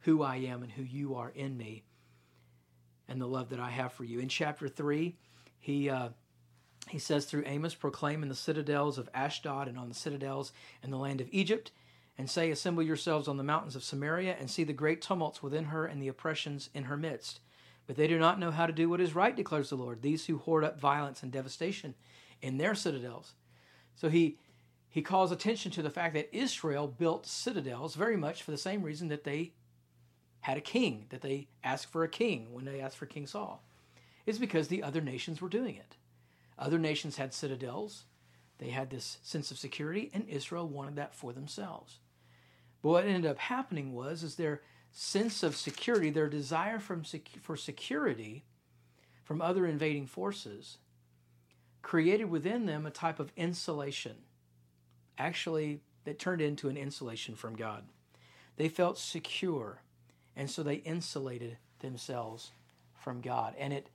who 0.00 0.22
I 0.22 0.36
am 0.36 0.62
and 0.62 0.70
who 0.70 0.82
you 0.82 1.14
are 1.16 1.30
in 1.30 1.56
me 1.56 1.84
and 3.08 3.20
the 3.20 3.26
love 3.26 3.50
that 3.50 3.60
I 3.60 3.70
have 3.70 3.92
for 3.92 4.04
you. 4.04 4.20
In 4.20 4.28
chapter 4.28 4.68
3, 4.68 5.16
he, 5.58 5.90
uh, 5.90 6.10
he 6.88 6.98
says, 6.98 7.24
Through 7.24 7.44
Amos, 7.46 7.74
proclaim 7.74 8.22
in 8.22 8.28
the 8.28 8.34
citadels 8.34 8.98
of 8.98 9.08
Ashdod 9.14 9.68
and 9.68 9.78
on 9.78 9.88
the 9.88 9.94
citadels 9.94 10.52
in 10.82 10.90
the 10.90 10.98
land 10.98 11.20
of 11.20 11.28
Egypt, 11.30 11.70
and 12.16 12.30
say, 12.30 12.50
Assemble 12.50 12.82
yourselves 12.82 13.28
on 13.28 13.36
the 13.36 13.42
mountains 13.42 13.76
of 13.76 13.84
Samaria, 13.84 14.36
and 14.38 14.50
see 14.50 14.64
the 14.64 14.72
great 14.72 15.02
tumults 15.02 15.42
within 15.42 15.64
her 15.64 15.86
and 15.86 16.00
the 16.00 16.08
oppressions 16.08 16.70
in 16.74 16.84
her 16.84 16.96
midst. 16.96 17.40
But 17.86 17.96
they 17.96 18.06
do 18.06 18.18
not 18.18 18.38
know 18.38 18.50
how 18.50 18.66
to 18.66 18.72
do 18.72 18.88
what 18.88 19.00
is 19.00 19.14
right, 19.14 19.36
declares 19.36 19.70
the 19.70 19.76
Lord, 19.76 20.00
these 20.00 20.26
who 20.26 20.38
hoard 20.38 20.64
up 20.64 20.80
violence 20.80 21.22
and 21.22 21.30
devastation 21.30 21.94
in 22.40 22.56
their 22.56 22.74
citadels. 22.74 23.34
So 23.94 24.08
he 24.08 24.38
he 24.94 25.02
calls 25.02 25.32
attention 25.32 25.72
to 25.72 25.82
the 25.82 25.90
fact 25.90 26.14
that 26.14 26.32
Israel 26.32 26.86
built 26.86 27.26
citadels 27.26 27.96
very 27.96 28.16
much 28.16 28.44
for 28.44 28.52
the 28.52 28.56
same 28.56 28.80
reason 28.80 29.08
that 29.08 29.24
they 29.24 29.52
had 30.42 30.56
a 30.56 30.60
king, 30.60 31.06
that 31.08 31.20
they 31.20 31.48
asked 31.64 31.90
for 31.90 32.04
a 32.04 32.08
king 32.08 32.52
when 32.52 32.64
they 32.64 32.80
asked 32.80 32.96
for 32.96 33.06
King 33.06 33.26
Saul, 33.26 33.64
is 34.24 34.38
because 34.38 34.68
the 34.68 34.84
other 34.84 35.00
nations 35.00 35.40
were 35.40 35.48
doing 35.48 35.74
it. 35.74 35.96
Other 36.56 36.78
nations 36.78 37.16
had 37.16 37.34
citadels, 37.34 38.04
they 38.58 38.68
had 38.68 38.88
this 38.88 39.18
sense 39.24 39.50
of 39.50 39.58
security, 39.58 40.12
and 40.14 40.28
Israel 40.28 40.68
wanted 40.68 40.94
that 40.94 41.12
for 41.12 41.32
themselves. 41.32 41.98
But 42.80 42.90
what 42.90 43.04
ended 43.04 43.26
up 43.28 43.40
happening 43.40 43.94
was, 43.94 44.22
is 44.22 44.36
their 44.36 44.62
sense 44.92 45.42
of 45.42 45.56
security, 45.56 46.10
their 46.10 46.28
desire 46.28 46.78
from 46.78 47.04
sec- 47.04 47.40
for 47.42 47.56
security 47.56 48.44
from 49.24 49.42
other 49.42 49.66
invading 49.66 50.06
forces, 50.06 50.78
created 51.82 52.30
within 52.30 52.66
them 52.66 52.86
a 52.86 52.92
type 52.92 53.18
of 53.18 53.32
insulation. 53.36 54.18
Actually, 55.18 55.80
that 56.04 56.18
turned 56.18 56.40
into 56.40 56.68
an 56.68 56.76
insulation 56.76 57.34
from 57.34 57.56
God. 57.56 57.84
They 58.56 58.68
felt 58.68 58.98
secure 58.98 59.82
and 60.36 60.50
so 60.50 60.62
they 60.62 60.76
insulated 60.76 61.58
themselves 61.80 62.50
from 62.94 63.20
God. 63.20 63.54
And 63.58 63.72
it, 63.72 63.88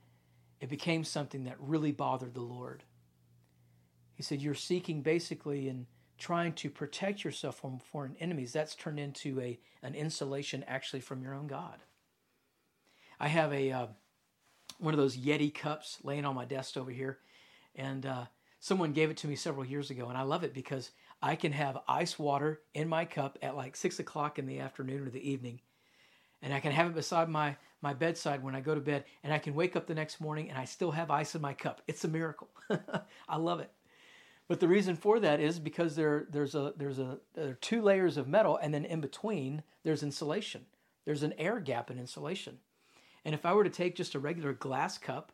it 0.60 0.68
became 0.68 1.04
something 1.04 1.44
that 1.44 1.56
really 1.58 1.92
bothered 1.92 2.34
the 2.34 2.40
Lord. 2.40 2.84
He 4.14 4.22
said, 4.22 4.40
You're 4.40 4.54
seeking 4.54 5.02
basically 5.02 5.68
and 5.68 5.86
trying 6.18 6.52
to 6.52 6.70
protect 6.70 7.24
yourself 7.24 7.60
from 7.60 7.78
foreign 7.78 8.16
enemies. 8.20 8.52
That's 8.52 8.74
turned 8.74 9.00
into 9.00 9.40
a, 9.40 9.58
an 9.82 9.94
insulation 9.94 10.64
actually 10.66 11.00
from 11.00 11.22
your 11.22 11.34
own 11.34 11.46
God. 11.46 11.78
I 13.18 13.28
have 13.28 13.52
a 13.52 13.70
uh, 13.70 13.86
one 14.78 14.94
of 14.94 14.98
those 14.98 15.16
Yeti 15.16 15.52
cups 15.52 15.98
laying 16.02 16.24
on 16.24 16.34
my 16.34 16.46
desk 16.46 16.76
over 16.78 16.90
here, 16.90 17.18
and 17.74 18.06
uh, 18.06 18.24
someone 18.60 18.92
gave 18.92 19.10
it 19.10 19.18
to 19.18 19.28
me 19.28 19.36
several 19.36 19.66
years 19.66 19.90
ago, 19.90 20.08
and 20.08 20.16
I 20.16 20.22
love 20.22 20.42
it 20.42 20.54
because 20.54 20.90
I 21.22 21.36
can 21.36 21.52
have 21.52 21.78
ice 21.86 22.18
water 22.18 22.60
in 22.74 22.88
my 22.88 23.04
cup 23.04 23.38
at 23.42 23.56
like 23.56 23.76
six 23.76 23.98
o'clock 23.98 24.38
in 24.38 24.46
the 24.46 24.60
afternoon 24.60 25.06
or 25.06 25.10
the 25.10 25.28
evening, 25.28 25.60
and 26.42 26.54
I 26.54 26.60
can 26.60 26.72
have 26.72 26.86
it 26.86 26.94
beside 26.94 27.28
my 27.28 27.56
my 27.82 27.94
bedside 27.94 28.42
when 28.42 28.54
I 28.54 28.60
go 28.60 28.74
to 28.74 28.80
bed, 28.80 29.04
and 29.22 29.32
I 29.32 29.38
can 29.38 29.54
wake 29.54 29.76
up 29.76 29.86
the 29.86 29.94
next 29.94 30.20
morning 30.20 30.50
and 30.50 30.58
I 30.58 30.64
still 30.64 30.90
have 30.90 31.10
ice 31.10 31.34
in 31.34 31.40
my 31.40 31.54
cup. 31.54 31.82
It's 31.86 32.04
a 32.04 32.08
miracle. 32.08 32.48
I 33.28 33.36
love 33.36 33.60
it. 33.60 33.70
But 34.48 34.60
the 34.60 34.68
reason 34.68 34.96
for 34.96 35.20
that 35.20 35.40
is 35.40 35.58
because 35.58 35.94
there 35.94 36.26
there's 36.30 36.54
a 36.54 36.74
there's 36.76 36.98
a 36.98 37.18
there 37.34 37.50
are 37.50 37.54
two 37.54 37.82
layers 37.82 38.16
of 38.16 38.28
metal, 38.28 38.56
and 38.56 38.72
then 38.74 38.84
in 38.84 39.00
between 39.00 39.62
there's 39.84 40.02
insulation. 40.02 40.66
There's 41.04 41.22
an 41.22 41.34
air 41.38 41.60
gap 41.60 41.90
in 41.90 41.98
insulation. 41.98 42.58
And 43.24 43.34
if 43.34 43.44
I 43.44 43.52
were 43.52 43.64
to 43.64 43.70
take 43.70 43.94
just 43.96 44.14
a 44.14 44.18
regular 44.18 44.52
glass 44.52 44.98
cup 44.98 45.32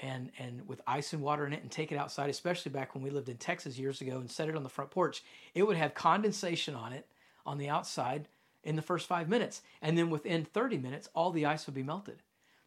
and 0.00 0.30
and 0.38 0.66
with 0.66 0.80
ice 0.86 1.12
and 1.12 1.22
water 1.22 1.46
in 1.46 1.52
it 1.52 1.62
and 1.62 1.70
take 1.70 1.92
it 1.92 1.98
outside, 1.98 2.30
especially 2.30 2.72
back 2.72 2.94
when 2.94 3.04
we 3.04 3.10
lived 3.10 3.28
in 3.28 3.36
Texas 3.36 3.78
years 3.78 4.00
ago 4.00 4.18
and 4.18 4.30
set 4.30 4.48
it 4.48 4.56
on 4.56 4.62
the 4.62 4.68
front 4.68 4.90
porch, 4.90 5.22
it 5.54 5.66
would 5.66 5.76
have 5.76 5.94
condensation 5.94 6.74
on 6.74 6.92
it 6.92 7.06
on 7.46 7.58
the 7.58 7.68
outside 7.68 8.28
in 8.62 8.76
the 8.76 8.82
first 8.82 9.06
5 9.06 9.28
minutes. 9.28 9.62
And 9.80 9.96
then 9.96 10.10
within 10.10 10.44
30 10.44 10.78
minutes 10.78 11.08
all 11.14 11.30
the 11.30 11.46
ice 11.46 11.66
would 11.66 11.74
be 11.74 11.82
melted 11.82 12.22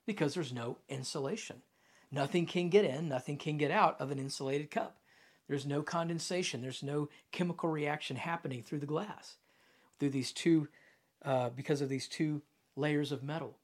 because 0.06 0.34
there's 0.34 0.54
no 0.54 0.78
insulation. 0.90 1.62
Nothing 2.12 2.46
can 2.46 2.70
get 2.70 2.86
in, 2.86 3.10
nothing 3.10 3.38
can 3.38 3.58
get 3.58 3.72
out 3.72 4.00
of 4.00 4.12
an 4.12 4.20
insulated 4.20 4.70
cup. 4.70 4.98
There's 5.48 5.66
no 5.66 5.82
condensation, 5.82 6.62
there's 6.62 6.84
no 6.84 7.10
chemical 7.32 7.70
reaction 7.70 8.16
happening 8.16 8.62
through 8.62 8.80
the 8.80 8.86
glass 8.86 9.38
through 10.00 10.10
these 10.10 10.32
two 10.32 10.68
uh, 11.24 11.50
because 11.50 11.82
of 11.82 11.90
these 11.90 12.08
two 12.08 12.42
layers 12.76 13.12
of 13.12 13.24
metal. 13.24 13.58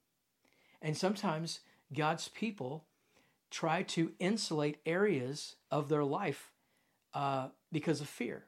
And 0.82 0.96
sometimes 0.96 1.60
God's 1.94 2.30
people 2.30 2.86
try 3.50 3.84
to 3.84 4.12
insulate 4.20 4.78
areas 4.86 5.56
of 5.72 5.90
their 5.90 6.04
life 6.04 6.52
uh, 7.14 7.48
because 7.72 8.02
of 8.02 8.10
fear. 8.10 8.46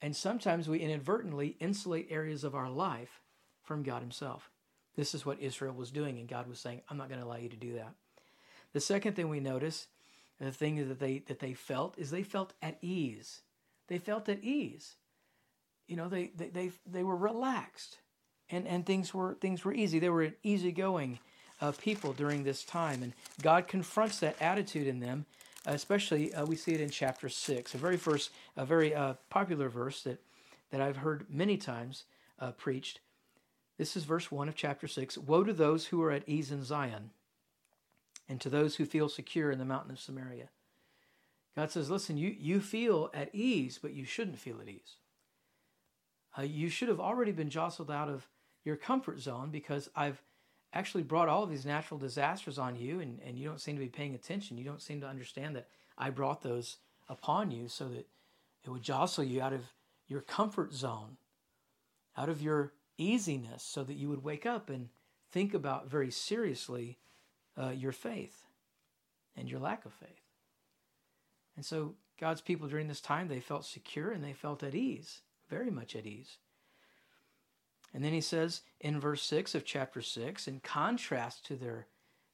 And 0.00 0.14
sometimes 0.14 0.68
we 0.68 0.78
inadvertently 0.78 1.56
insulate 1.60 2.08
areas 2.10 2.44
of 2.44 2.54
our 2.54 2.70
life 2.70 3.22
from 3.62 3.82
God 3.82 4.02
Himself. 4.02 4.50
This 4.96 5.14
is 5.14 5.26
what 5.26 5.40
Israel 5.40 5.74
was 5.74 5.90
doing, 5.90 6.18
and 6.18 6.28
God 6.28 6.48
was 6.48 6.58
saying, 6.58 6.82
I'm 6.88 6.96
not 6.96 7.08
going 7.08 7.20
to 7.20 7.26
allow 7.26 7.36
you 7.36 7.48
to 7.48 7.56
do 7.56 7.74
that. 7.74 7.92
The 8.72 8.80
second 8.80 9.14
thing 9.14 9.28
we 9.28 9.40
notice, 9.40 9.88
the 10.38 10.52
thing 10.52 10.88
that 10.88 10.98
they 10.98 11.20
that 11.20 11.38
they 11.38 11.54
felt 11.54 11.98
is 11.98 12.10
they 12.10 12.22
felt 12.22 12.52
at 12.60 12.78
ease. 12.82 13.42
They 13.88 13.98
felt 13.98 14.28
at 14.28 14.44
ease. 14.44 14.96
You 15.86 15.96
know, 15.96 16.08
they 16.08 16.30
they 16.36 16.48
they, 16.48 16.72
they 16.86 17.02
were 17.02 17.16
relaxed 17.16 17.98
and, 18.50 18.66
and 18.66 18.84
things 18.84 19.12
were 19.14 19.34
things 19.34 19.64
were 19.64 19.72
easy. 19.72 19.98
They 19.98 20.10
were 20.10 20.32
easygoing 20.42 21.18
uh, 21.60 21.72
people 21.72 22.12
during 22.12 22.44
this 22.44 22.64
time, 22.64 23.02
and 23.02 23.12
God 23.42 23.68
confronts 23.68 24.20
that 24.20 24.40
attitude 24.40 24.86
in 24.86 25.00
them. 25.00 25.26
Especially, 25.68 26.32
uh, 26.32 26.44
we 26.44 26.54
see 26.54 26.74
it 26.74 26.80
in 26.80 26.90
chapter 26.90 27.28
six, 27.28 27.74
a 27.74 27.78
very 27.78 27.96
verse, 27.96 28.30
a 28.56 28.64
very 28.64 28.94
uh, 28.94 29.14
popular 29.30 29.68
verse 29.68 30.02
that 30.02 30.20
that 30.70 30.80
I've 30.80 30.98
heard 30.98 31.26
many 31.28 31.56
times 31.56 32.04
uh, 32.38 32.52
preached. 32.52 33.00
This 33.76 33.96
is 33.96 34.04
verse 34.04 34.30
one 34.30 34.48
of 34.48 34.54
chapter 34.54 34.86
six. 34.86 35.18
Woe 35.18 35.42
to 35.42 35.52
those 35.52 35.86
who 35.86 36.00
are 36.02 36.12
at 36.12 36.28
ease 36.28 36.52
in 36.52 36.62
Zion, 36.62 37.10
and 38.28 38.40
to 38.40 38.48
those 38.48 38.76
who 38.76 38.84
feel 38.84 39.08
secure 39.08 39.50
in 39.50 39.58
the 39.58 39.64
mountain 39.64 39.90
of 39.90 39.98
Samaria. 39.98 40.50
God 41.56 41.72
says, 41.72 41.90
"Listen, 41.90 42.16
you 42.16 42.28
you 42.38 42.60
feel 42.60 43.10
at 43.12 43.34
ease, 43.34 43.78
but 43.82 43.92
you 43.92 44.04
shouldn't 44.04 44.38
feel 44.38 44.60
at 44.60 44.68
ease. 44.68 44.96
Uh, 46.38 46.42
you 46.42 46.68
should 46.68 46.88
have 46.88 47.00
already 47.00 47.32
been 47.32 47.50
jostled 47.50 47.90
out 47.90 48.08
of 48.08 48.28
your 48.64 48.76
comfort 48.76 49.18
zone 49.20 49.50
because 49.50 49.88
I've 49.96 50.22
actually 50.72 51.02
brought 51.02 51.28
all 51.28 51.42
of 51.42 51.50
these 51.50 51.66
natural 51.66 51.98
disasters 51.98 52.58
on 52.58 52.76
you 52.76 53.00
and, 53.00 53.20
and 53.24 53.38
you 53.38 53.46
don't 53.46 53.60
seem 53.60 53.76
to 53.76 53.82
be 53.82 53.88
paying 53.88 54.14
attention. 54.14 54.58
You 54.58 54.64
don't 54.64 54.82
seem 54.82 55.00
to 55.00 55.08
understand 55.08 55.56
that 55.56 55.68
I 55.96 56.10
brought 56.10 56.42
those 56.42 56.76
upon 57.08 57.50
you 57.50 57.68
so 57.68 57.88
that 57.88 58.06
it 58.64 58.70
would 58.70 58.82
jostle 58.82 59.24
you 59.24 59.40
out 59.40 59.52
of 59.52 59.62
your 60.08 60.20
comfort 60.20 60.72
zone, 60.72 61.16
out 62.16 62.28
of 62.28 62.42
your 62.42 62.72
easiness, 62.98 63.62
so 63.62 63.84
that 63.84 63.94
you 63.94 64.08
would 64.08 64.24
wake 64.24 64.46
up 64.46 64.68
and 64.68 64.88
think 65.30 65.54
about 65.54 65.88
very 65.90 66.10
seriously 66.10 66.98
uh, 67.60 67.70
your 67.70 67.92
faith 67.92 68.44
and 69.36 69.48
your 69.48 69.60
lack 69.60 69.84
of 69.84 69.92
faith. 69.92 70.22
And 71.56 71.64
so 71.64 71.94
God's 72.20 72.40
people 72.40 72.68
during 72.68 72.88
this 72.88 73.00
time, 73.00 73.28
they 73.28 73.40
felt 73.40 73.64
secure 73.64 74.10
and 74.10 74.22
they 74.22 74.32
felt 74.32 74.62
at 74.62 74.74
ease, 74.74 75.20
very 75.48 75.70
much 75.70 75.94
at 75.94 76.06
ease. 76.06 76.38
And 77.96 78.04
then 78.04 78.12
he 78.12 78.20
says 78.20 78.60
in 78.78 79.00
verse 79.00 79.22
6 79.22 79.54
of 79.54 79.64
chapter 79.64 80.02
6, 80.02 80.46
in 80.46 80.60
contrast 80.60 81.46
to 81.46 81.56
their 81.56 81.86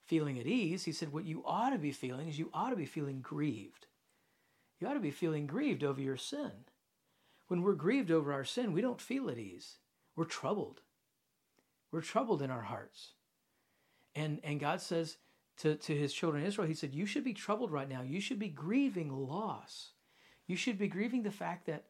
feeling 0.04 0.40
at 0.40 0.46
ease, 0.48 0.82
he 0.86 0.90
said, 0.90 1.12
What 1.12 1.24
you 1.24 1.44
ought 1.46 1.70
to 1.70 1.78
be 1.78 1.92
feeling 1.92 2.28
is 2.28 2.36
you 2.36 2.50
ought 2.52 2.70
to 2.70 2.76
be 2.76 2.84
feeling 2.84 3.20
grieved. 3.20 3.86
You 4.80 4.88
ought 4.88 4.94
to 4.94 4.98
be 4.98 5.12
feeling 5.12 5.46
grieved 5.46 5.84
over 5.84 6.00
your 6.00 6.16
sin. 6.16 6.50
When 7.46 7.62
we're 7.62 7.74
grieved 7.74 8.10
over 8.10 8.32
our 8.32 8.44
sin, 8.44 8.72
we 8.72 8.80
don't 8.80 9.00
feel 9.00 9.30
at 9.30 9.38
ease. 9.38 9.76
We're 10.16 10.24
troubled. 10.24 10.80
We're 11.92 12.00
troubled 12.00 12.42
in 12.42 12.50
our 12.50 12.62
hearts. 12.62 13.12
And, 14.16 14.40
and 14.42 14.58
God 14.58 14.80
says 14.80 15.18
to, 15.58 15.76
to 15.76 15.96
his 15.96 16.12
children 16.12 16.44
Israel, 16.44 16.66
He 16.66 16.74
said, 16.74 16.92
You 16.92 17.06
should 17.06 17.22
be 17.22 17.34
troubled 17.34 17.70
right 17.70 17.88
now. 17.88 18.02
You 18.02 18.20
should 18.20 18.40
be 18.40 18.48
grieving 18.48 19.12
loss. 19.12 19.90
You 20.48 20.56
should 20.56 20.76
be 20.76 20.88
grieving 20.88 21.22
the 21.22 21.30
fact 21.30 21.66
that 21.66 21.84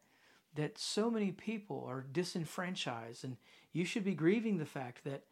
that 0.55 0.79
so 0.79 1.11
many 1.11 1.33
people 1.33 1.85
are 1.89 2.05
disenfranchised 2.13 3.25
and 3.25 3.37
you 3.73 3.85
should 3.85 4.05
be 4.05 4.15
grieving 4.15 4.59
the 4.59 4.67
fact 4.67 5.05
that 5.05 5.25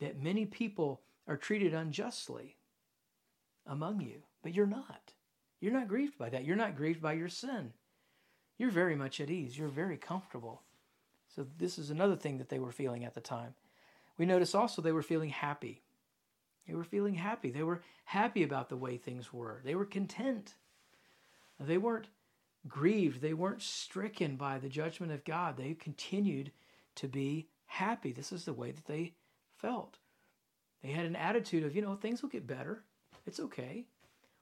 that 0.00 0.22
many 0.22 0.44
people 0.44 1.00
are 1.26 1.36
treated 1.36 1.72
unjustly 1.72 2.56
among 3.66 4.00
you 4.00 4.22
but 4.46 4.54
you're 4.54 4.64
not. 4.64 5.12
You're 5.60 5.72
not 5.72 5.88
grieved 5.88 6.16
by 6.16 6.28
that. 6.28 6.44
You're 6.44 6.54
not 6.54 6.76
grieved 6.76 7.02
by 7.02 7.14
your 7.14 7.28
sin. 7.28 7.72
You're 8.58 8.70
very 8.70 8.94
much 8.94 9.20
at 9.20 9.28
ease. 9.28 9.58
You're 9.58 9.66
very 9.66 9.96
comfortable. 9.96 10.62
So 11.34 11.46
this 11.58 11.76
is 11.76 11.90
another 11.90 12.14
thing 12.14 12.38
that 12.38 12.48
they 12.48 12.60
were 12.60 12.70
feeling 12.70 13.04
at 13.04 13.14
the 13.14 13.20
time. 13.20 13.54
We 14.18 14.24
notice 14.24 14.54
also 14.54 14.80
they 14.80 14.92
were 14.92 15.02
feeling 15.02 15.30
happy. 15.30 15.82
They 16.68 16.74
were 16.74 16.84
feeling 16.84 17.14
happy. 17.14 17.50
They 17.50 17.64
were 17.64 17.82
happy 18.04 18.44
about 18.44 18.68
the 18.68 18.76
way 18.76 18.96
things 18.96 19.32
were. 19.32 19.60
They 19.64 19.74
were 19.74 19.84
content. 19.84 20.54
They 21.58 21.78
weren't 21.78 22.06
grieved. 22.68 23.20
They 23.20 23.34
weren't 23.34 23.62
stricken 23.62 24.36
by 24.36 24.58
the 24.58 24.68
judgment 24.68 25.12
of 25.12 25.24
God. 25.24 25.56
They 25.56 25.74
continued 25.74 26.52
to 26.96 27.08
be 27.08 27.48
happy. 27.66 28.12
This 28.12 28.32
is 28.32 28.44
the 28.44 28.52
way 28.52 28.70
that 28.70 28.86
they 28.86 29.14
felt. 29.56 29.98
They 30.82 30.90
had 30.90 31.06
an 31.06 31.16
attitude 31.16 31.64
of, 31.64 31.74
you 31.74 31.82
know, 31.82 31.96
things 31.96 32.22
will 32.22 32.28
get 32.28 32.46
better. 32.46 32.84
It's 33.26 33.40
okay. 33.40 33.86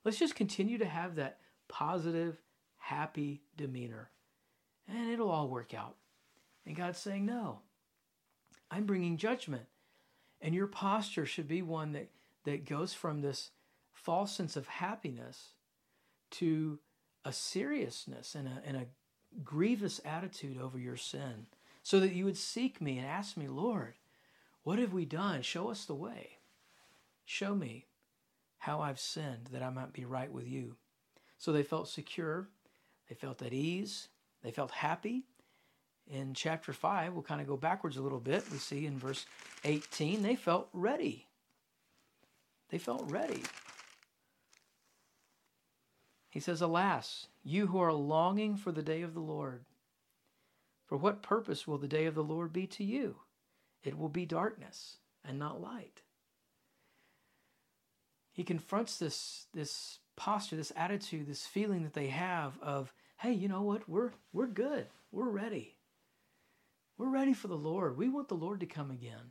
Let's 0.04 0.18
just 0.18 0.34
continue 0.34 0.78
to 0.78 0.84
have 0.84 1.16
that 1.16 1.38
positive, 1.68 2.40
happy 2.76 3.42
demeanor, 3.56 4.10
and 4.86 5.10
it'll 5.10 5.30
all 5.30 5.48
work 5.48 5.72
out. 5.72 5.96
And 6.66 6.76
God's 6.76 6.98
saying, 6.98 7.24
no, 7.24 7.60
I'm 8.70 8.84
bringing 8.84 9.16
judgment. 9.16 9.64
And 10.40 10.54
your 10.54 10.66
posture 10.66 11.24
should 11.24 11.48
be 11.48 11.62
one 11.62 11.92
that, 11.92 12.10
that 12.44 12.68
goes 12.68 12.92
from 12.92 13.22
this 13.22 13.50
false 13.94 14.32
sense 14.32 14.56
of 14.56 14.66
happiness 14.66 15.52
to 16.32 16.78
a 17.24 17.32
seriousness 17.32 18.34
and 18.34 18.48
a, 18.48 18.62
and 18.66 18.76
a 18.76 18.86
grievous 19.42 20.00
attitude 20.04 20.60
over 20.60 20.78
your 20.78 20.96
sin, 20.96 21.46
so 21.82 22.00
that 22.00 22.12
you 22.12 22.24
would 22.24 22.36
seek 22.36 22.80
me 22.80 22.98
and 22.98 23.06
ask 23.06 23.36
me, 23.36 23.48
Lord, 23.48 23.94
what 24.62 24.78
have 24.78 24.92
we 24.92 25.04
done? 25.04 25.42
Show 25.42 25.70
us 25.70 25.84
the 25.84 25.94
way. 25.94 26.38
Show 27.24 27.54
me 27.54 27.86
how 28.58 28.80
I've 28.80 29.00
sinned 29.00 29.48
that 29.52 29.62
I 29.62 29.70
might 29.70 29.92
be 29.92 30.04
right 30.04 30.32
with 30.32 30.48
you. 30.48 30.76
So 31.38 31.52
they 31.52 31.62
felt 31.62 31.88
secure, 31.88 32.48
they 33.08 33.14
felt 33.14 33.42
at 33.42 33.52
ease, 33.52 34.08
they 34.42 34.50
felt 34.50 34.70
happy. 34.70 35.24
In 36.06 36.34
chapter 36.34 36.72
5, 36.72 37.12
we'll 37.14 37.22
kind 37.22 37.40
of 37.40 37.46
go 37.46 37.56
backwards 37.56 37.96
a 37.96 38.02
little 38.02 38.20
bit. 38.20 38.44
We 38.50 38.58
see 38.58 38.86
in 38.86 38.98
verse 38.98 39.26
18, 39.64 40.22
they 40.22 40.36
felt 40.36 40.68
ready. 40.72 41.26
They 42.70 42.78
felt 42.78 43.10
ready. 43.10 43.42
He 46.34 46.40
says, 46.40 46.60
Alas, 46.60 47.28
you 47.44 47.68
who 47.68 47.78
are 47.78 47.92
longing 47.92 48.56
for 48.56 48.72
the 48.72 48.82
day 48.82 49.02
of 49.02 49.14
the 49.14 49.20
Lord. 49.20 49.66
For 50.84 50.96
what 50.96 51.22
purpose 51.22 51.64
will 51.64 51.78
the 51.78 51.86
day 51.86 52.06
of 52.06 52.16
the 52.16 52.24
Lord 52.24 52.52
be 52.52 52.66
to 52.66 52.82
you? 52.82 53.18
It 53.84 53.96
will 53.96 54.08
be 54.08 54.26
darkness 54.26 54.96
and 55.24 55.38
not 55.38 55.62
light. 55.62 56.02
He 58.32 58.42
confronts 58.42 58.98
this, 58.98 59.46
this 59.54 60.00
posture, 60.16 60.56
this 60.56 60.72
attitude, 60.74 61.28
this 61.28 61.46
feeling 61.46 61.84
that 61.84 61.94
they 61.94 62.08
have 62.08 62.58
of, 62.60 62.92
hey, 63.18 63.32
you 63.32 63.46
know 63.46 63.62
what? 63.62 63.88
We're, 63.88 64.10
we're 64.32 64.48
good. 64.48 64.88
We're 65.12 65.30
ready. 65.30 65.76
We're 66.98 67.10
ready 67.10 67.32
for 67.32 67.46
the 67.46 67.54
Lord. 67.54 67.96
We 67.96 68.08
want 68.08 68.26
the 68.26 68.34
Lord 68.34 68.58
to 68.58 68.66
come 68.66 68.90
again. 68.90 69.30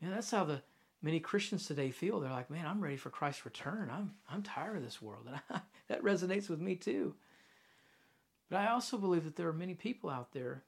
And 0.00 0.12
that's 0.12 0.32
how 0.32 0.42
the 0.42 0.62
many 1.02 1.20
Christians 1.20 1.66
today 1.66 1.90
feel. 1.90 2.20
They're 2.20 2.30
like, 2.30 2.50
man, 2.50 2.66
I'm 2.66 2.80
ready 2.80 2.96
for 2.96 3.10
Christ's 3.10 3.44
return. 3.44 3.90
I'm, 3.92 4.12
I'm 4.30 4.42
tired 4.42 4.76
of 4.76 4.82
this 4.82 5.02
world. 5.02 5.26
And 5.26 5.40
I, 5.50 5.60
that 5.88 6.02
resonates 6.02 6.48
with 6.48 6.60
me 6.60 6.76
too. 6.76 7.14
But 8.48 8.60
I 8.60 8.68
also 8.68 8.96
believe 8.98 9.24
that 9.24 9.36
there 9.36 9.48
are 9.48 9.52
many 9.52 9.74
people 9.74 10.08
out 10.08 10.32
there 10.32 10.62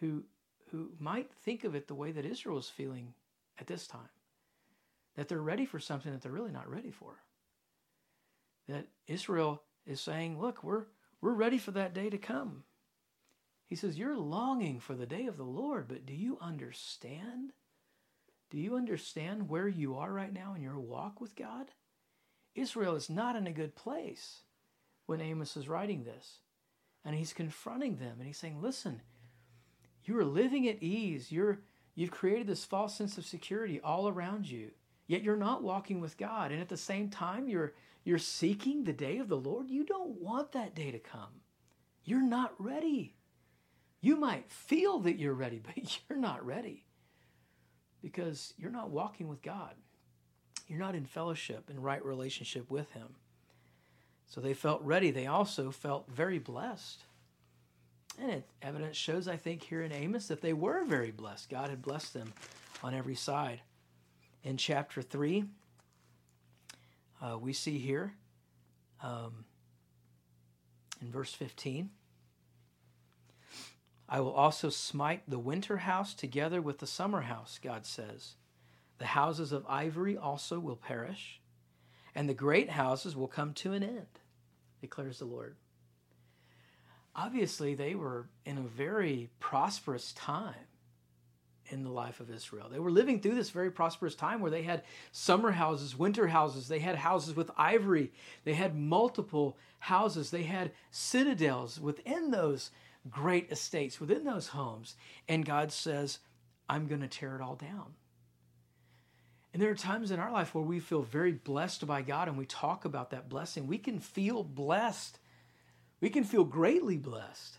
who, 0.00 0.24
who 0.70 0.90
might 0.98 1.30
think 1.44 1.64
of 1.64 1.74
it 1.74 1.86
the 1.86 1.94
way 1.94 2.12
that 2.12 2.24
Israel 2.24 2.58
is 2.58 2.68
feeling 2.68 3.14
at 3.58 3.66
this 3.66 3.86
time. 3.86 4.08
That 5.16 5.28
they're 5.28 5.42
ready 5.42 5.66
for 5.66 5.78
something 5.78 6.10
that 6.12 6.22
they're 6.22 6.32
really 6.32 6.52
not 6.52 6.70
ready 6.70 6.90
for. 6.90 7.16
That 8.68 8.86
Israel 9.06 9.62
is 9.86 10.00
saying, 10.00 10.40
look, 10.40 10.62
we're, 10.62 10.84
we're 11.20 11.34
ready 11.34 11.58
for 11.58 11.72
that 11.72 11.92
day 11.92 12.08
to 12.08 12.18
come. 12.18 12.62
He 13.70 13.76
says, 13.76 13.96
You're 13.96 14.18
longing 14.18 14.80
for 14.80 14.94
the 14.94 15.06
day 15.06 15.26
of 15.26 15.36
the 15.36 15.44
Lord, 15.44 15.86
but 15.86 16.04
do 16.04 16.12
you 16.12 16.38
understand? 16.40 17.52
Do 18.50 18.58
you 18.58 18.76
understand 18.76 19.48
where 19.48 19.68
you 19.68 19.96
are 19.96 20.12
right 20.12 20.32
now 20.32 20.54
in 20.54 20.62
your 20.62 20.78
walk 20.78 21.20
with 21.20 21.36
God? 21.36 21.70
Israel 22.54 22.96
is 22.96 23.08
not 23.08 23.36
in 23.36 23.46
a 23.46 23.52
good 23.52 23.76
place 23.76 24.40
when 25.06 25.20
Amos 25.20 25.56
is 25.56 25.68
writing 25.68 26.02
this. 26.02 26.40
And 27.04 27.14
he's 27.14 27.32
confronting 27.32 27.96
them 27.96 28.16
and 28.18 28.26
he's 28.26 28.36
saying, 28.36 28.60
Listen, 28.60 29.00
you 30.04 30.18
are 30.18 30.24
living 30.24 30.68
at 30.68 30.82
ease. 30.82 31.30
You're, 31.30 31.60
you've 31.94 32.10
created 32.10 32.46
this 32.46 32.64
false 32.64 32.94
sense 32.94 33.16
of 33.16 33.24
security 33.24 33.80
all 33.80 34.08
around 34.08 34.50
you, 34.50 34.72
yet 35.06 35.22
you're 35.22 35.36
not 35.36 35.62
walking 35.62 36.00
with 36.00 36.18
God. 36.18 36.50
And 36.50 36.60
at 36.60 36.68
the 36.68 36.76
same 36.76 37.08
time, 37.08 37.48
you're, 37.48 37.74
you're 38.04 38.18
seeking 38.18 38.84
the 38.84 38.92
day 38.92 39.18
of 39.18 39.28
the 39.28 39.36
Lord. 39.36 39.70
You 39.70 39.84
don't 39.84 40.20
want 40.20 40.52
that 40.52 40.74
day 40.74 40.90
to 40.90 40.98
come. 40.98 41.42
You're 42.04 42.22
not 42.22 42.52
ready. 42.58 43.14
You 44.00 44.16
might 44.16 44.50
feel 44.50 44.98
that 45.00 45.18
you're 45.18 45.34
ready, 45.34 45.62
but 45.64 46.00
you're 46.08 46.18
not 46.18 46.44
ready 46.44 46.84
because 48.02 48.54
you're 48.58 48.70
not 48.70 48.90
walking 48.90 49.28
with 49.28 49.42
God. 49.42 49.74
You're 50.66 50.78
not 50.78 50.94
in 50.94 51.04
fellowship 51.04 51.68
and 51.68 51.82
right 51.82 52.04
relationship 52.04 52.70
with 52.70 52.92
Him. 52.92 53.08
So 54.26 54.40
they 54.40 54.54
felt 54.54 54.82
ready. 54.82 55.10
They 55.10 55.26
also 55.26 55.70
felt 55.70 56.08
very 56.08 56.38
blessed. 56.38 57.02
And 58.20 58.30
it, 58.30 58.48
evidence 58.62 58.96
shows, 58.96 59.26
I 59.26 59.36
think, 59.36 59.62
here 59.62 59.82
in 59.82 59.92
Amos 59.92 60.28
that 60.28 60.42
they 60.42 60.52
were 60.52 60.84
very 60.84 61.10
blessed. 61.10 61.50
God 61.50 61.70
had 61.70 61.82
blessed 61.82 62.14
them 62.14 62.32
on 62.82 62.94
every 62.94 63.14
side. 63.14 63.60
In 64.44 64.56
chapter 64.56 65.02
3, 65.02 65.44
uh, 67.20 67.38
we 67.38 67.52
see 67.52 67.78
here 67.78 68.14
um, 69.02 69.44
in 71.00 71.10
verse 71.10 71.32
15 71.32 71.90
I 74.10 74.18
will 74.20 74.32
also 74.32 74.70
smite 74.70 75.22
the 75.28 75.38
winter 75.38 75.78
house 75.78 76.14
together 76.14 76.60
with 76.60 76.78
the 76.78 76.86
summer 76.86 77.22
house, 77.22 77.60
God 77.62 77.86
says. 77.86 78.34
The 78.98 79.06
houses 79.06 79.52
of 79.52 79.64
ivory 79.68 80.16
also 80.16 80.58
will 80.58 80.76
perish, 80.76 81.40
and 82.14 82.28
the 82.28 82.34
great 82.34 82.70
houses 82.70 83.14
will 83.14 83.28
come 83.28 83.54
to 83.54 83.72
an 83.72 83.84
end, 83.84 84.18
declares 84.80 85.20
the 85.20 85.26
Lord. 85.26 85.54
Obviously, 87.14 87.74
they 87.74 87.94
were 87.94 88.28
in 88.44 88.58
a 88.58 88.62
very 88.62 89.30
prosperous 89.38 90.12
time 90.12 90.54
in 91.68 91.84
the 91.84 91.90
life 91.90 92.18
of 92.18 92.30
Israel. 92.30 92.68
They 92.68 92.80
were 92.80 92.90
living 92.90 93.20
through 93.20 93.36
this 93.36 93.50
very 93.50 93.70
prosperous 93.70 94.16
time 94.16 94.40
where 94.40 94.50
they 94.50 94.62
had 94.62 94.82
summer 95.12 95.52
houses, 95.52 95.96
winter 95.96 96.26
houses, 96.26 96.66
they 96.66 96.80
had 96.80 96.96
houses 96.96 97.36
with 97.36 97.50
ivory, 97.56 98.12
they 98.44 98.54
had 98.54 98.76
multiple 98.76 99.56
houses, 99.78 100.30
they 100.30 100.42
had 100.42 100.72
citadels 100.90 101.78
within 101.78 102.32
those 102.32 102.72
great 103.08 103.50
estates 103.50 104.00
within 104.00 104.24
those 104.24 104.48
homes. 104.48 104.96
And 105.28 105.44
God 105.44 105.72
says, 105.72 106.18
I'm 106.68 106.86
going 106.86 107.00
to 107.00 107.08
tear 107.08 107.34
it 107.36 107.40
all 107.40 107.56
down. 107.56 107.94
And 109.52 109.60
there 109.60 109.70
are 109.70 109.76
times 109.76 110.10
in 110.10 110.20
our 110.20 110.30
life 110.30 110.54
where 110.54 110.62
we 110.62 110.78
feel 110.78 111.02
very 111.02 111.32
blessed 111.32 111.86
by 111.86 112.02
God 112.02 112.28
and 112.28 112.38
we 112.38 112.46
talk 112.46 112.84
about 112.84 113.10
that 113.10 113.28
blessing. 113.28 113.66
We 113.66 113.78
can 113.78 113.98
feel 113.98 114.44
blessed. 114.44 115.18
We 116.00 116.10
can 116.10 116.24
feel 116.24 116.44
greatly 116.44 116.96
blessed. 116.96 117.56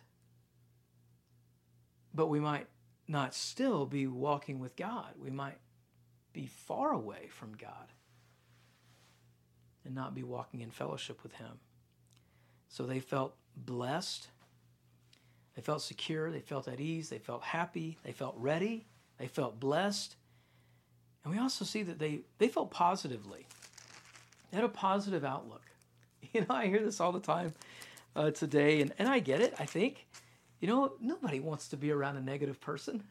But 2.14 2.28
we 2.28 2.40
might 2.40 2.68
not 3.08 3.34
still 3.34 3.86
be 3.86 4.08
walking 4.08 4.60
with 4.60 4.76
God. 4.76 5.10
We 5.22 5.32
might 5.32 5.58
be 6.32 6.48
far 6.48 6.92
away 6.94 7.27
from 7.30 7.54
God 7.58 7.92
and 9.84 9.94
not 9.94 10.16
be 10.16 10.24
walking 10.24 10.62
in 10.62 10.72
fellowship 10.72 11.24
with 11.24 11.34
Him. 11.34 11.60
So 12.70 12.86
they 12.86 13.00
felt 13.00 13.36
blessed 13.58 14.30
they 15.55 15.61
felt 15.61 15.81
secure, 15.81 16.31
they 16.31 16.40
felt 16.40 16.68
at 16.68 16.79
ease, 16.79 17.09
they 17.09 17.20
felt 17.20 17.44
happy, 17.44 17.98
they 18.03 18.11
felt 18.11 18.35
ready, 18.37 18.85
they 19.18 19.27
felt 19.27 19.59
blessed. 19.59 20.16
And 21.24 21.33
we 21.33 21.40
also 21.40 21.66
see 21.66 21.83
that 21.83 22.00
they, 22.00 22.22
they 22.37 22.48
felt 22.48 22.72
positively. 22.72 23.48
They 24.50 24.57
had 24.57 24.64
a 24.64 24.70
positive 24.70 25.24
outlook. 25.24 25.61
You 26.33 26.42
know, 26.42 26.55
I 26.55 26.68
hear 26.68 26.81
this 26.81 27.01
all 27.01 27.11
the 27.11 27.20
time 27.20 27.53
uh, 28.16 28.31
today, 28.31 28.79
and, 28.79 28.94
and 28.98 29.09
I 29.09 29.20
get 29.20 29.42
it, 29.42 29.53
I 29.59 29.66
think. 29.66 30.07
You 30.61 30.70
know, 30.70 30.94
nobody 31.01 31.42
wants 31.42 31.68
to 31.70 31.77
be 31.77 31.92
around 31.92 32.16
a 32.16 32.22
negative 32.22 32.61
person. 32.61 33.03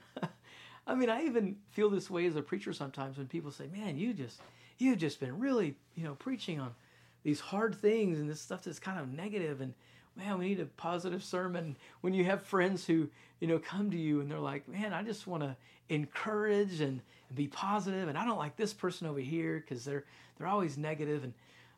I 0.86 0.94
mean, 0.94 1.10
I 1.10 1.24
even 1.24 1.56
feel 1.70 1.90
this 1.90 2.08
way 2.08 2.24
as 2.26 2.36
a 2.36 2.42
preacher 2.42 2.72
sometimes 2.72 3.18
when 3.18 3.26
people 3.26 3.50
say, 3.50 3.66
man, 3.66 3.98
you 3.98 4.14
just, 4.14 4.40
you've 4.78 4.96
just 4.96 5.20
been 5.20 5.38
really, 5.38 5.76
you 5.94 6.04
know, 6.04 6.14
preaching 6.14 6.60
on 6.60 6.74
these 7.22 7.40
hard 7.40 7.74
things 7.74 8.18
and 8.18 8.30
this 8.30 8.40
stuff 8.40 8.62
that's 8.62 8.78
kind 8.78 8.98
of 8.98 9.12
negative 9.12 9.60
and 9.60 9.74
man, 10.16 10.38
we 10.38 10.48
need 10.48 10.60
a 10.60 10.66
positive 10.66 11.22
sermon. 11.22 11.76
When 12.00 12.14
you 12.14 12.24
have 12.24 12.42
friends 12.42 12.86
who, 12.86 13.08
you 13.40 13.48
know, 13.48 13.58
come 13.58 13.90
to 13.90 13.96
you 13.96 14.20
and 14.20 14.30
they're 14.30 14.38
like, 14.38 14.68
man, 14.68 14.92
I 14.92 15.02
just 15.02 15.26
want 15.26 15.42
to 15.42 15.56
encourage 15.88 16.80
and, 16.80 17.00
and, 17.28 17.36
be 17.36 17.48
positive, 17.48 18.08
and 18.08 18.16
I 18.16 18.24
don't 18.24 18.38
like 18.38 18.56
this 18.56 18.72
person 18.72 19.06
over 19.06 19.20
here 19.20 19.60
because 19.60 19.84
they're 19.84 20.04
they're 20.38 20.48
always 20.48 20.78
negative. 20.78 21.24
And 21.24 21.34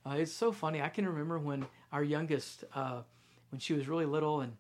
uh, 0.07 0.17
it's 0.19 0.33
so 0.33 0.53
funny. 0.53 0.81
I 0.81 0.89
can 0.89 1.07
remember 1.07 1.39
when 1.39 1.67
our 1.93 2.05
youngest, 2.05 2.65
uh, 2.75 3.03
when 3.51 3.59
she 3.59 3.73
was 3.73 3.89
really 3.89 4.07
little, 4.07 4.41
and 4.41 4.57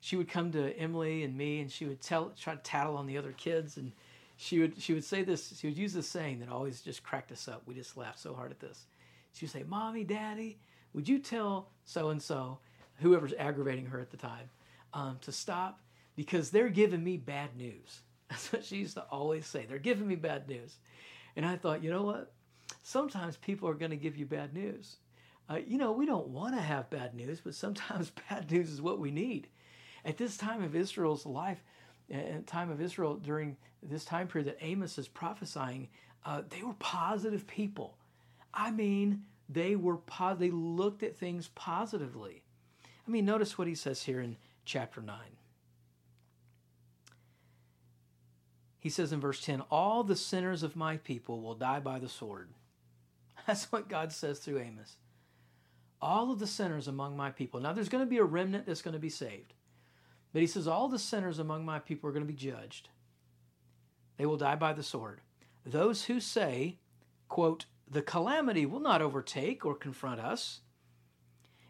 she 0.00 0.16
would 0.16 0.28
come 0.28 0.52
to 0.52 0.76
Emily 0.78 1.22
and 1.22 1.36
me, 1.36 1.60
and 1.60 1.70
she 1.70 1.86
would 1.86 2.00
tell, 2.00 2.32
try 2.38 2.54
to 2.54 2.60
tattle 2.62 2.96
on 2.96 3.06
the 3.06 3.16
other 3.18 3.32
kids, 3.32 3.76
and 3.76 3.92
she 4.36 4.58
would 4.58 4.80
she 4.80 4.92
would 4.92 5.04
say 5.04 5.22
this. 5.22 5.58
She 5.58 5.66
would 5.66 5.78
use 5.78 5.94
this 5.94 6.08
saying 6.08 6.40
that 6.40 6.48
always 6.48 6.82
just 6.82 7.02
cracked 7.02 7.32
us 7.32 7.48
up. 7.48 7.62
We 7.66 7.74
just 7.74 7.96
laughed 7.96 8.18
so 8.18 8.34
hard 8.34 8.50
at 8.50 8.60
this. 8.60 8.86
She 9.32 9.46
would 9.46 9.52
say, 9.52 9.64
"Mommy, 9.66 10.04
Daddy, 10.04 10.58
would 10.92 11.08
you 11.08 11.18
tell 11.18 11.70
so 11.84 12.10
and 12.10 12.22
so?" 12.22 12.58
Whoever's 12.96 13.32
aggravating 13.38 13.86
her 13.86 14.00
at 14.00 14.10
the 14.10 14.16
time, 14.16 14.50
um, 14.92 15.18
to 15.22 15.32
stop 15.32 15.80
because 16.14 16.50
they're 16.50 16.68
giving 16.68 17.04
me 17.04 17.16
bad 17.16 17.56
news. 17.56 18.00
That's 18.30 18.52
what 18.52 18.64
she 18.64 18.76
used 18.76 18.94
to 18.94 19.04
always 19.10 19.46
say. 19.46 19.66
They're 19.66 19.78
giving 19.78 20.06
me 20.06 20.16
bad 20.16 20.48
news. 20.48 20.76
And 21.36 21.44
I 21.44 21.56
thought, 21.56 21.84
you 21.84 21.90
know 21.90 22.02
what? 22.02 22.32
Sometimes 22.82 23.36
people 23.36 23.68
are 23.68 23.74
going 23.74 23.90
to 23.90 23.96
give 23.96 24.16
you 24.16 24.26
bad 24.26 24.54
news. 24.54 24.96
Uh, 25.48 25.58
you 25.64 25.78
know, 25.78 25.92
we 25.92 26.06
don't 26.06 26.28
want 26.28 26.54
to 26.54 26.60
have 26.60 26.90
bad 26.90 27.14
news, 27.14 27.40
but 27.40 27.54
sometimes 27.54 28.10
bad 28.30 28.50
news 28.50 28.70
is 28.70 28.82
what 28.82 28.98
we 28.98 29.10
need. 29.10 29.48
At 30.04 30.16
this 30.16 30.36
time 30.36 30.62
of 30.62 30.74
Israel's 30.74 31.26
life, 31.26 31.62
at 32.10 32.46
time 32.46 32.70
of 32.70 32.80
Israel 32.80 33.16
during 33.16 33.56
this 33.82 34.04
time 34.04 34.28
period 34.28 34.48
that 34.48 34.64
Amos 34.64 34.98
is 34.98 35.08
prophesying, 35.08 35.88
uh, 36.24 36.42
they 36.48 36.62
were 36.62 36.74
positive 36.74 37.46
people. 37.46 37.98
I 38.54 38.70
mean, 38.70 39.24
they 39.48 39.76
were 39.76 39.98
po- 39.98 40.34
they 40.34 40.50
looked 40.50 41.02
at 41.02 41.16
things 41.16 41.48
positively. 41.54 42.42
I 43.06 43.10
mean, 43.10 43.24
notice 43.24 43.56
what 43.56 43.68
he 43.68 43.74
says 43.74 44.02
here 44.02 44.20
in 44.20 44.36
chapter 44.64 45.00
9. 45.00 45.16
He 48.78 48.90
says 48.90 49.12
in 49.12 49.20
verse 49.20 49.40
10, 49.44 49.62
All 49.70 50.04
the 50.04 50.16
sinners 50.16 50.62
of 50.62 50.76
my 50.76 50.96
people 50.96 51.40
will 51.40 51.54
die 51.54 51.80
by 51.80 51.98
the 51.98 52.08
sword. 52.08 52.50
That's 53.46 53.70
what 53.70 53.88
God 53.88 54.12
says 54.12 54.38
through 54.38 54.60
Amos. 54.60 54.96
All 56.00 56.30
of 56.30 56.38
the 56.38 56.46
sinners 56.46 56.88
among 56.88 57.16
my 57.16 57.30
people. 57.30 57.60
Now, 57.60 57.72
there's 57.72 57.88
going 57.88 58.04
to 58.04 58.10
be 58.10 58.18
a 58.18 58.24
remnant 58.24 58.66
that's 58.66 58.82
going 58.82 58.94
to 58.94 59.00
be 59.00 59.08
saved. 59.08 59.54
But 60.32 60.42
he 60.42 60.46
says, 60.46 60.68
All 60.68 60.88
the 60.88 60.98
sinners 60.98 61.38
among 61.38 61.64
my 61.64 61.78
people 61.78 62.08
are 62.08 62.12
going 62.12 62.26
to 62.26 62.32
be 62.32 62.38
judged. 62.38 62.88
They 64.18 64.26
will 64.26 64.36
die 64.36 64.56
by 64.56 64.72
the 64.72 64.82
sword. 64.82 65.20
Those 65.64 66.04
who 66.04 66.20
say, 66.20 66.78
quote, 67.28 67.66
the 67.88 68.02
calamity 68.02 68.66
will 68.66 68.80
not 68.80 69.02
overtake 69.02 69.64
or 69.64 69.74
confront 69.74 70.20
us, 70.20 70.60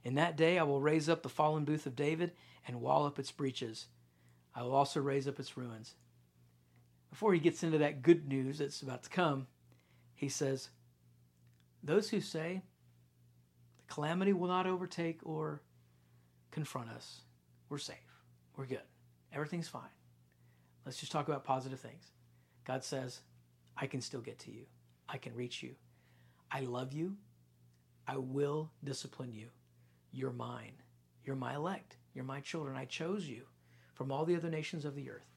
in 0.06 0.14
that 0.14 0.36
day 0.36 0.56
I 0.56 0.62
will 0.62 0.80
raise 0.80 1.08
up 1.08 1.24
the 1.24 1.28
fallen 1.28 1.64
booth 1.64 1.84
of 1.84 1.96
David 1.96 2.30
and 2.64 2.80
wall 2.80 3.06
up 3.06 3.18
its 3.18 3.32
breaches. 3.32 3.86
I 4.54 4.62
will 4.62 4.72
also 4.72 5.00
raise 5.00 5.26
up 5.26 5.40
its 5.40 5.56
ruins. 5.56 5.96
Before 7.10 7.34
he 7.34 7.40
gets 7.40 7.64
into 7.64 7.78
that 7.78 8.02
good 8.02 8.28
news 8.28 8.58
that's 8.58 8.82
about 8.82 9.02
to 9.02 9.10
come, 9.10 9.48
he 10.14 10.28
says, 10.28 10.68
Those 11.82 12.08
who 12.08 12.20
say 12.20 12.62
the 13.78 13.92
calamity 13.92 14.32
will 14.32 14.46
not 14.46 14.68
overtake 14.68 15.18
or 15.24 15.60
confront 16.52 16.90
us, 16.90 17.22
we're 17.68 17.78
safe. 17.78 17.96
We're 18.56 18.66
good. 18.66 18.86
Everything's 19.32 19.66
fine. 19.66 19.82
Let's 20.84 21.00
just 21.00 21.10
talk 21.10 21.26
about 21.26 21.42
positive 21.42 21.80
things. 21.80 22.12
God 22.64 22.84
says, 22.84 23.22
I 23.76 23.88
can 23.88 24.00
still 24.00 24.20
get 24.20 24.38
to 24.40 24.52
you. 24.52 24.66
I 25.08 25.18
can 25.18 25.34
reach 25.34 25.64
you. 25.64 25.74
I 26.48 26.60
love 26.60 26.92
you. 26.92 27.16
I 28.06 28.18
will 28.18 28.70
discipline 28.84 29.32
you. 29.32 29.48
You're 30.16 30.32
mine. 30.32 30.72
You're 31.24 31.36
my 31.36 31.54
elect. 31.54 31.98
You're 32.14 32.24
my 32.24 32.40
children. 32.40 32.74
I 32.74 32.86
chose 32.86 33.26
you 33.26 33.42
from 33.92 34.10
all 34.10 34.24
the 34.24 34.34
other 34.34 34.48
nations 34.48 34.86
of 34.86 34.94
the 34.94 35.10
earth. 35.10 35.28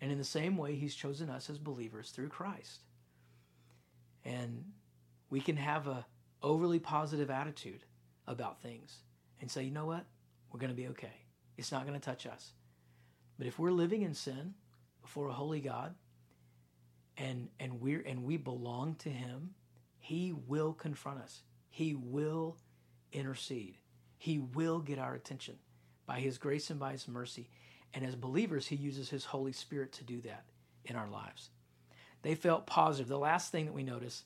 And 0.00 0.10
in 0.10 0.18
the 0.18 0.24
same 0.24 0.56
way, 0.56 0.74
He's 0.74 0.96
chosen 0.96 1.30
us 1.30 1.48
as 1.48 1.56
believers 1.56 2.10
through 2.10 2.30
Christ. 2.30 2.80
And 4.24 4.64
we 5.30 5.40
can 5.40 5.56
have 5.56 5.86
a 5.86 6.04
overly 6.42 6.80
positive 6.80 7.30
attitude 7.30 7.84
about 8.26 8.60
things 8.60 8.98
and 9.40 9.48
say, 9.48 9.62
you 9.62 9.70
know 9.70 9.86
what? 9.86 10.04
We're 10.50 10.58
going 10.58 10.72
to 10.72 10.76
be 10.76 10.88
okay. 10.88 11.22
It's 11.56 11.70
not 11.70 11.86
going 11.86 11.98
to 11.98 12.04
touch 12.04 12.26
us. 12.26 12.50
But 13.38 13.46
if 13.46 13.60
we're 13.60 13.70
living 13.70 14.02
in 14.02 14.14
sin 14.14 14.54
before 15.00 15.28
a 15.28 15.32
holy 15.32 15.60
God 15.60 15.94
and 17.16 17.50
and 17.60 17.80
we're 17.80 18.02
and 18.04 18.24
we 18.24 18.36
belong 18.36 18.96
to 18.96 19.10
him, 19.10 19.50
he 20.00 20.32
will 20.32 20.72
confront 20.72 21.20
us. 21.20 21.42
He 21.70 21.94
will 21.94 22.56
intercede. 23.12 23.78
He 24.22 24.38
will 24.38 24.78
get 24.78 25.00
our 25.00 25.14
attention 25.14 25.56
by 26.06 26.20
His 26.20 26.38
grace 26.38 26.70
and 26.70 26.78
by 26.78 26.92
His 26.92 27.08
mercy. 27.08 27.48
And 27.92 28.06
as 28.06 28.14
believers, 28.14 28.68
He 28.68 28.76
uses 28.76 29.10
His 29.10 29.24
Holy 29.24 29.50
Spirit 29.50 29.90
to 29.94 30.04
do 30.04 30.20
that 30.20 30.44
in 30.84 30.94
our 30.94 31.08
lives. 31.08 31.50
They 32.22 32.36
felt 32.36 32.64
positive. 32.64 33.08
The 33.08 33.18
last 33.18 33.50
thing 33.50 33.64
that 33.64 33.72
we 33.72 33.82
notice, 33.82 34.22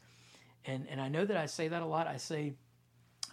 and, 0.66 0.87
and 0.90 1.00
I 1.00 1.09
know 1.09 1.24
that 1.24 1.38
I 1.38 1.46
say 1.46 1.68
that 1.68 1.80
a 1.80 1.87
lot, 1.87 2.09
I 2.09 2.18
say, 2.18 2.52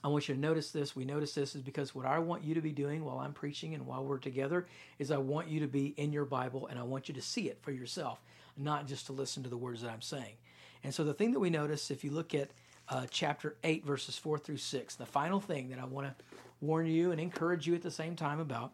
I 0.06 0.08
want 0.08 0.30
you 0.30 0.36
to 0.36 0.40
notice 0.40 0.72
this. 0.72 0.96
We 0.96 1.04
notice 1.04 1.34
this 1.34 1.54
is 1.54 1.62
because 1.62 1.94
what 1.94 2.06
I 2.06 2.20
want 2.20 2.46
you 2.46 2.54
to 2.54 2.62
be 2.62 2.72
doing 2.72 3.04
while 3.04 3.20
I'm 3.20 3.34
preaching 3.34 3.74
and 3.74 3.86
while 3.86 4.06
we're 4.06 4.18
together 4.18 4.66
is 5.00 5.12
I 5.12 5.18
want 5.18 5.50
you 5.50 5.60
to 5.60 5.68
be 5.68 5.88
in 5.98 6.14
your 6.14 6.24
Bible 6.24 6.68
and 6.68 6.80
I 6.80 6.84
want 6.84 7.10
you 7.10 7.14
to 7.16 7.22
see 7.22 7.50
it 7.50 7.60
for 7.62 7.72
yourself, 7.72 8.22
not 8.56 8.88
just 8.88 9.08
to 9.08 9.12
listen 9.12 9.44
to 9.44 9.50
the 9.50 9.58
words 9.58 9.82
that 9.82 9.92
I'm 9.92 10.02
saying. 10.02 10.36
And 10.82 10.94
so 10.94 11.04
the 11.04 11.14
thing 11.14 11.34
that 11.34 11.42
we 11.42 11.50
notice, 11.50 11.92
if 11.92 12.06
you 12.06 12.12
look 12.12 12.34
at 12.34 12.52
uh, 12.88 13.06
chapter 13.10 13.58
8, 13.66 13.86
verses 13.86 14.18
4 14.18 14.38
through 14.38 14.58
6, 14.58 14.96
the 14.96 15.06
final 15.06 15.42
thing 15.42 15.68
that 15.70 15.80
I 15.80 15.84
want 15.86 16.08
to 16.08 16.26
warn 16.64 16.88
you 16.88 17.12
and 17.12 17.20
encourage 17.20 17.68
you 17.68 17.76
at 17.76 17.82
the 17.82 17.92
same 17.92 18.16
time 18.16 18.40
about 18.40 18.72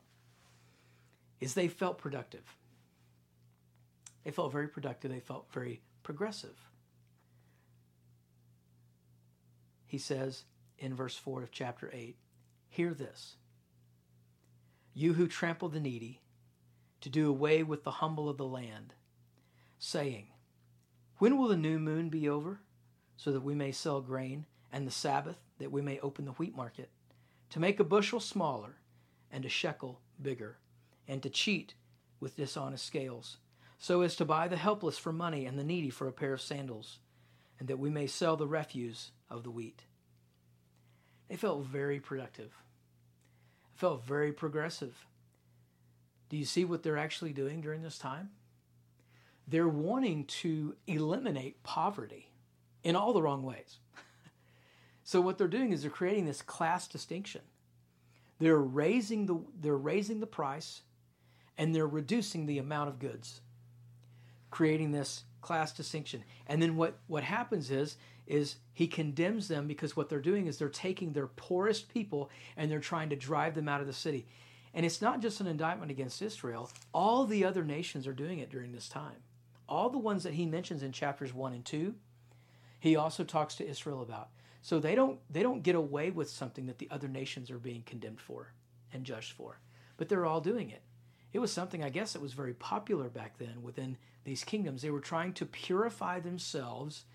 is 1.40 1.54
they 1.54 1.68
felt 1.68 1.98
productive. 1.98 2.56
They 4.24 4.32
felt 4.32 4.52
very 4.52 4.68
productive. 4.68 5.12
They 5.12 5.20
felt 5.20 5.48
very 5.52 5.82
progressive. 6.04 6.70
He 9.88 9.98
says 9.98 10.44
in 10.78 10.94
verse 10.94 11.16
4 11.16 11.42
of 11.42 11.52
chapter 11.52 11.90
8 11.92 12.16
Hear 12.70 12.94
this, 12.94 13.38
you 14.94 15.14
who 15.14 15.28
trample 15.28 15.70
the 15.70 15.80
needy, 15.80 16.22
to 17.02 17.10
do 17.10 17.28
away 17.28 17.64
with 17.64 17.84
the 17.84 17.92
humble 17.92 18.30
of 18.30 18.38
the 18.38 18.46
land, 18.46 18.94
saying, 19.80 20.28
When 21.18 21.38
will 21.38 21.48
the 21.48 21.58
new 21.58 21.80
moon 21.80 22.10
be 22.10 22.30
over, 22.30 22.60
so 23.18 23.32
that 23.32 23.42
we 23.42 23.56
may 23.56 23.72
sell 23.72 24.02
grain, 24.02 24.46
and 24.72 24.86
the 24.86 24.92
Sabbath, 24.92 25.38
that 25.58 25.72
we 25.72 25.82
may 25.82 26.00
open 26.02 26.26
the 26.26 26.34
wheat 26.34 26.56
market, 26.56 26.92
to 27.50 27.60
make 27.60 27.80
a 27.80 27.84
bushel 27.84 28.20
smaller, 28.20 28.78
and 29.32 29.46
a 29.46 29.50
shekel 29.50 30.02
bigger, 30.22 30.58
and 31.08 31.22
to 31.24 31.30
cheat 31.30 31.74
with 32.20 32.38
dishonest 32.38 32.86
scales? 32.86 33.38
so 33.80 34.02
as 34.02 34.18
to 34.18 34.26
buy 34.26 34.48
the 34.48 34.58
helpless 34.58 34.98
for 34.98 35.14
money 35.14 35.46
and 35.46 35.58
the 35.58 35.64
needy 35.64 35.90
for 35.90 36.08
a 36.08 36.12
pair 36.12 36.34
of 36.34 36.42
sandals, 36.42 37.00
and 37.58 37.70
that 37.70 37.80
we 37.80 37.90
may 37.90 38.06
sell 38.06 38.36
the 38.36 38.46
refuse 38.46 39.12
of 39.30 39.44
the 39.44 39.50
wheat. 39.50 39.84
They 41.30 41.38
felt 41.38 41.66
very 41.66 42.00
productive, 42.00 42.52
felt 43.74 44.04
very 44.04 44.34
progressive. 44.34 45.06
Do 46.28 46.36
you 46.36 46.46
see 46.46 46.66
what 46.66 46.84
they're 46.84 46.98
actually 46.98 47.32
doing 47.32 47.62
during 47.62 47.82
this 47.82 47.98
time? 47.98 48.32
They're 49.48 49.68
wanting 49.68 50.26
to 50.26 50.76
eliminate 50.86 51.64
poverty 51.64 52.32
in 52.84 52.96
all 52.96 53.14
the 53.14 53.22
wrong 53.22 53.44
ways. 53.44 53.80
so 55.10 55.22
what 55.22 55.40
they're 55.40 55.48
doing 55.48 55.72
is 55.72 55.82
they're 55.82 55.90
creating 55.90 56.28
this 56.28 56.44
class 56.44 56.88
distinction. 56.88 57.42
They're 58.38 58.60
raising 58.60 59.26
the 59.26 59.42
they're 59.60 59.76
raising 59.76 60.20
the 60.20 60.28
price 60.28 60.84
and 61.58 61.74
they're 61.74 61.88
reducing 61.88 62.46
the 62.46 62.60
amount 62.60 62.90
of 62.90 63.00
goods 63.00 63.42
creating 64.52 64.92
this 64.92 65.24
class 65.42 65.72
distinction. 65.72 66.24
And 66.46 66.62
then 66.62 66.76
what, 66.76 67.00
what 67.08 67.24
happens 67.24 67.72
is, 67.72 67.98
is 68.28 68.58
he 68.72 68.86
condemns 68.86 69.48
them 69.48 69.66
because 69.66 69.98
what 69.98 70.10
they're 70.10 70.20
doing 70.20 70.46
is 70.46 70.60
they're 70.60 70.70
taking 70.70 71.14
their 71.14 71.26
poorest 71.26 71.92
people 71.92 72.30
and 72.56 72.70
they're 72.70 72.80
trying 72.80 73.10
to 73.10 73.16
drive 73.16 73.56
them 73.56 73.68
out 73.68 73.82
of 73.82 73.88
the 73.88 73.94
city. 73.94 74.28
And 74.76 74.86
it's 74.86 75.02
not 75.02 75.24
just 75.24 75.42
an 75.42 75.48
indictment 75.48 75.90
against 75.90 76.22
Israel. 76.22 76.70
All 76.94 77.26
the 77.26 77.46
other 77.46 77.64
nations 77.64 78.06
are 78.06 78.14
doing 78.14 78.38
it 78.38 78.52
during 78.52 78.74
this 78.74 78.88
time. 78.88 79.24
All 79.68 79.90
the 79.90 79.98
ones 79.98 80.22
that 80.22 80.36
he 80.36 80.46
mentions 80.46 80.84
in 80.84 80.92
chapters 80.92 81.34
1 81.34 81.54
and 81.54 81.66
2, 81.66 81.96
he 82.80 82.96
also 82.96 83.24
talks 83.24 83.56
to 83.56 83.68
Israel 83.68 84.04
about. 84.04 84.30
So 84.62 84.80
they 84.80 84.96
don't 84.96 85.20
they 85.30 85.44
don't 85.44 85.64
get 85.64 85.76
away 85.76 86.12
with 86.12 86.30
something 86.30 86.66
that 86.68 86.80
the 86.80 86.90
other 86.92 87.08
nations 87.08 87.50
are 87.50 87.60
being 87.60 87.84
condemned 87.84 88.22
for 88.22 88.54
and 88.94 89.06
judged 89.06 89.34
for. 89.34 89.60
But 89.98 90.10
they're 90.10 90.26
all 90.26 90.42
doing 90.42 90.70
it. 90.70 90.82
It 91.32 91.40
was 91.40 91.52
something 91.52 91.84
I 91.84 91.90
guess 91.90 92.14
that 92.14 92.22
was 92.22 92.34
very 92.34 92.54
popular 92.54 93.10
back 93.10 93.38
then 93.38 93.62
within 93.62 93.98
these 94.24 94.44
kingdoms. 94.44 94.82
They 94.82 94.90
were 94.90 95.00
trying 95.00 95.34
to 95.34 95.46
purify 95.46 96.20
themselves 96.20 97.06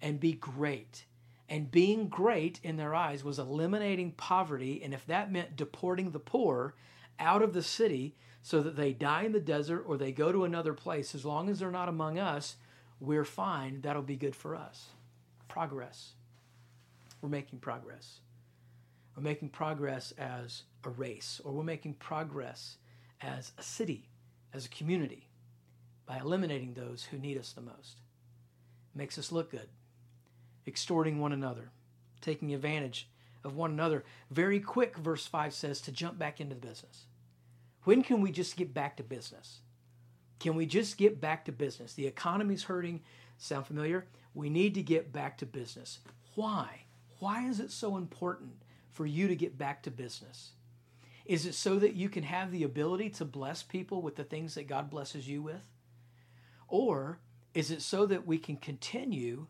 and 0.00 0.20
be 0.20 0.32
great. 0.32 1.06
And 1.48 1.70
being 1.70 2.08
great 2.08 2.60
in 2.62 2.76
their 2.76 2.94
eyes 2.94 3.24
was 3.24 3.38
eliminating 3.38 4.12
poverty. 4.12 4.82
And 4.82 4.94
if 4.94 5.06
that 5.06 5.32
meant 5.32 5.56
deporting 5.56 6.10
the 6.10 6.18
poor 6.18 6.74
out 7.18 7.42
of 7.42 7.52
the 7.52 7.62
city 7.62 8.16
so 8.42 8.62
that 8.62 8.76
they 8.76 8.92
die 8.92 9.22
in 9.22 9.32
the 9.32 9.40
desert 9.40 9.84
or 9.86 9.96
they 9.96 10.12
go 10.12 10.32
to 10.32 10.44
another 10.44 10.72
place, 10.72 11.14
as 11.14 11.24
long 11.24 11.48
as 11.48 11.58
they're 11.58 11.70
not 11.70 11.88
among 11.88 12.18
us, 12.18 12.56
we're 13.00 13.24
fine. 13.24 13.80
That'll 13.80 14.02
be 14.02 14.16
good 14.16 14.36
for 14.36 14.54
us. 14.54 14.88
Progress. 15.48 16.12
We're 17.22 17.30
making 17.30 17.60
progress. 17.60 18.20
We're 19.16 19.22
making 19.22 19.50
progress 19.50 20.12
as 20.18 20.64
a 20.84 20.90
race, 20.90 21.40
or 21.44 21.52
we're 21.52 21.62
making 21.62 21.94
progress 21.94 22.76
as 23.20 23.52
a 23.56 23.62
city, 23.62 24.08
as 24.52 24.66
a 24.66 24.70
community 24.70 25.28
by 26.04 26.18
eliminating 26.18 26.74
those 26.74 27.04
who 27.04 27.18
need 27.18 27.38
us 27.38 27.52
the 27.52 27.60
most. 27.60 28.00
It 28.94 28.98
makes 28.98 29.18
us 29.18 29.32
look 29.32 29.52
good, 29.52 29.68
extorting 30.66 31.20
one 31.20 31.32
another, 31.32 31.70
taking 32.20 32.52
advantage 32.52 33.08
of 33.44 33.54
one 33.54 33.70
another. 33.70 34.04
Very 34.30 34.60
quick, 34.60 34.96
verse 34.96 35.26
5 35.26 35.54
says, 35.54 35.80
to 35.82 35.92
jump 35.92 36.18
back 36.18 36.40
into 36.40 36.54
the 36.54 36.66
business. 36.66 37.06
When 37.84 38.02
can 38.02 38.20
we 38.20 38.32
just 38.32 38.56
get 38.56 38.74
back 38.74 38.96
to 38.96 39.02
business? 39.02 39.60
Can 40.38 40.54
we 40.56 40.66
just 40.66 40.98
get 40.98 41.20
back 41.20 41.44
to 41.44 41.52
business? 41.52 41.94
The 41.94 42.06
economy's 42.06 42.64
hurting. 42.64 43.02
Sound 43.38 43.66
familiar? 43.66 44.06
We 44.34 44.50
need 44.50 44.74
to 44.74 44.82
get 44.82 45.12
back 45.12 45.38
to 45.38 45.46
business. 45.46 46.00
Why? 46.34 46.81
Why 47.22 47.46
is 47.46 47.60
it 47.60 47.70
so 47.70 47.96
important 47.96 48.50
for 48.90 49.06
you 49.06 49.28
to 49.28 49.36
get 49.36 49.56
back 49.56 49.84
to 49.84 49.92
business? 49.92 50.54
Is 51.24 51.46
it 51.46 51.54
so 51.54 51.78
that 51.78 51.94
you 51.94 52.08
can 52.08 52.24
have 52.24 52.50
the 52.50 52.64
ability 52.64 53.10
to 53.10 53.24
bless 53.24 53.62
people 53.62 54.02
with 54.02 54.16
the 54.16 54.24
things 54.24 54.56
that 54.56 54.66
God 54.66 54.90
blesses 54.90 55.28
you 55.28 55.40
with? 55.40 55.64
Or 56.66 57.20
is 57.54 57.70
it 57.70 57.80
so 57.80 58.06
that 58.06 58.26
we 58.26 58.38
can 58.38 58.56
continue 58.56 59.46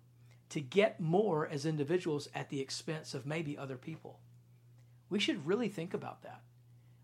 to 0.50 0.60
get 0.60 1.00
more 1.00 1.48
as 1.48 1.64
individuals 1.64 2.28
at 2.34 2.50
the 2.50 2.60
expense 2.60 3.14
of 3.14 3.24
maybe 3.24 3.56
other 3.56 3.78
people? 3.78 4.20
We 5.08 5.18
should 5.18 5.46
really 5.46 5.70
think 5.70 5.94
about 5.94 6.24
that. 6.24 6.42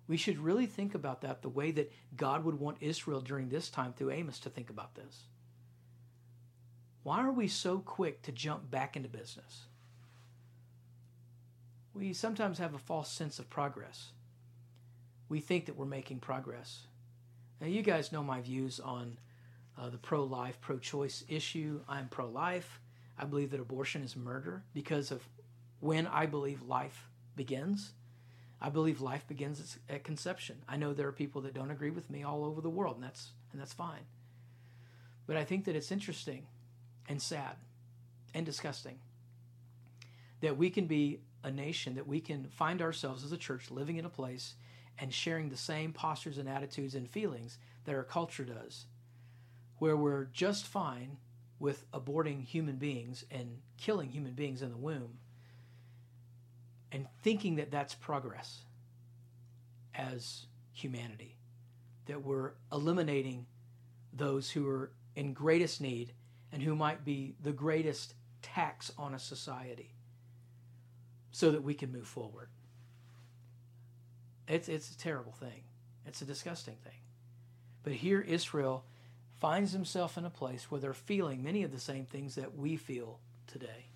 We 0.07 0.19
should 0.19 0.39
really 0.39 0.67
think 0.67 0.95
about 0.95 1.23
that 1.23 1.41
the 1.41 1.49
way 1.49 1.71
that 1.71 1.91
God 2.15 2.45
would 2.45 2.61
want 2.61 2.77
Israel 2.83 3.23
during 3.23 3.49
this 3.49 3.71
time 3.71 3.95
through 3.95 4.11
Amos 4.11 4.39
to 4.41 4.51
think 4.51 4.69
about 4.69 4.97
this. 4.97 5.29
Why 7.05 7.23
are 7.23 7.33
we 7.33 7.49
so 7.49 7.79
quick 7.79 8.21
to 8.25 8.33
jump 8.33 8.71
back 8.71 8.97
into 8.97 9.09
business? 9.09 9.63
We 11.99 12.13
sometimes 12.13 12.59
have 12.59 12.75
a 12.75 12.79
false 12.79 13.11
sense 13.11 13.41
of 13.41 13.51
progress. 13.51 14.13
We 15.29 15.41
think 15.41 15.67
that 15.67 15.77
we're 15.77 15.85
making 15.85 16.21
progress. 16.21 16.87
Now, 17.61 17.67
you 17.67 17.83
guys 17.83 18.13
know 18.13 18.23
my 18.23 18.41
views 18.41 18.79
on 18.79 19.19
uh, 19.77 19.89
the 19.89 19.99
pro 19.99 20.23
life, 20.23 20.61
pro 20.61 20.79
choice 20.79 21.25
issue. 21.29 21.81
I'm 21.89 22.09
pro 22.09 22.29
life. 22.29 22.81
I 23.19 23.25
believe 23.25 23.51
that 23.51 23.59
abortion 23.59 24.03
is 24.05 24.15
murder 24.15 24.63
because 24.75 25.11
of 25.11 25.29
when 25.81 26.07
I 26.07 26.27
believe 26.27 26.63
life 26.63 27.09
begins. 27.35 27.91
I 28.61 28.71
believe 28.71 29.01
life 29.01 29.27
begins 29.27 29.79
at 29.89 30.05
conception. 30.05 30.59
I 30.69 30.77
know 30.77 30.93
there 30.93 31.09
are 31.09 31.13
people 31.13 31.43
that 31.43 31.55
don't 31.55 31.73
agree 31.73 31.91
with 31.91 32.11
me 32.11 32.23
all 32.23 32.45
over 32.45 32.61
the 32.61 32.71
world, 32.71 32.97
and 32.97 33.05
that's 33.05 33.31
and 33.51 33.61
that's 33.61 33.73
fine. 33.73 34.07
But 35.27 35.37
I 35.37 35.45
think 35.45 35.65
that 35.65 35.75
it's 35.75 35.91
interesting 35.91 36.47
and 37.09 37.21
sad 37.21 37.57
and 38.35 38.47
disgusting 38.47 38.99
that 40.41 40.57
we 40.57 40.71
can 40.71 40.87
be 40.87 41.21
a 41.43 41.51
nation 41.51 41.95
that 41.95 42.07
we 42.07 42.21
can 42.21 42.49
find 42.51 42.83
ourselves 42.83 43.25
as 43.25 43.33
a 43.33 43.39
church 43.39 43.71
living 43.71 43.97
in 43.97 44.05
a 44.05 44.11
place 44.11 44.55
and 44.99 45.13
sharing 45.13 45.49
the 45.49 45.57
same 45.57 45.93
postures 45.93 46.39
and 46.39 46.49
attitudes 46.49 46.95
and 46.95 47.09
feelings 47.09 47.59
that 47.85 47.95
our 47.95 48.05
culture 48.05 48.45
does 48.45 48.87
where 49.79 49.97
we're 49.97 50.25
just 50.25 50.67
fine 50.67 51.17
with 51.59 51.91
aborting 51.93 52.45
human 52.45 52.77
beings 52.77 53.25
and 53.31 53.59
killing 53.77 54.11
human 54.11 54.33
beings 54.33 54.63
in 54.63 54.71
the 54.71 54.77
womb 54.77 55.19
and 56.93 57.07
thinking 57.23 57.57
that 57.57 57.71
that's 57.71 57.95
progress 57.95 58.63
as 59.95 60.47
humanity, 60.73 61.37
that 62.07 62.25
we're 62.25 62.53
eliminating 62.73 63.47
those 64.13 64.51
who 64.51 64.69
are 64.69 64.93
in 65.17 65.33
greatest 65.33 65.81
need 65.81 66.13
and 66.53 66.63
who 66.63 66.75
might 66.75 67.05
be 67.05 67.35
the 67.43 67.53
greatest 67.53 68.15
tax 68.41 68.93
on 68.97 69.15
a 69.15 69.19
society 69.19 69.95
so 71.39 71.53
that 71.53 71.63
we 71.63 71.73
can 71.73 71.93
move 71.93 72.09
forward. 72.09 72.49
It's, 74.49 74.69
it's 74.69 74.91
a 74.91 74.99
terrible 74.99 75.31
thing. 75.31 75.63
It's 76.05 76.21
a 76.21 76.25
disgusting 76.25 76.75
thing. 76.83 77.01
But 77.85 77.93
here, 77.93 78.21
Israel 78.21 78.85
finds 79.39 79.71
himself 79.71 80.19
in 80.19 80.25
a 80.25 80.31
place 80.31 80.69
where 80.69 80.81
they're 80.81 80.93
feeling 80.93 81.45
many 81.45 81.63
of 81.63 81.71
the 81.71 81.79
same 81.79 82.07
things 82.07 82.35
that 82.35 82.57
we 82.57 82.77
feel 82.77 83.21
today 83.47 83.87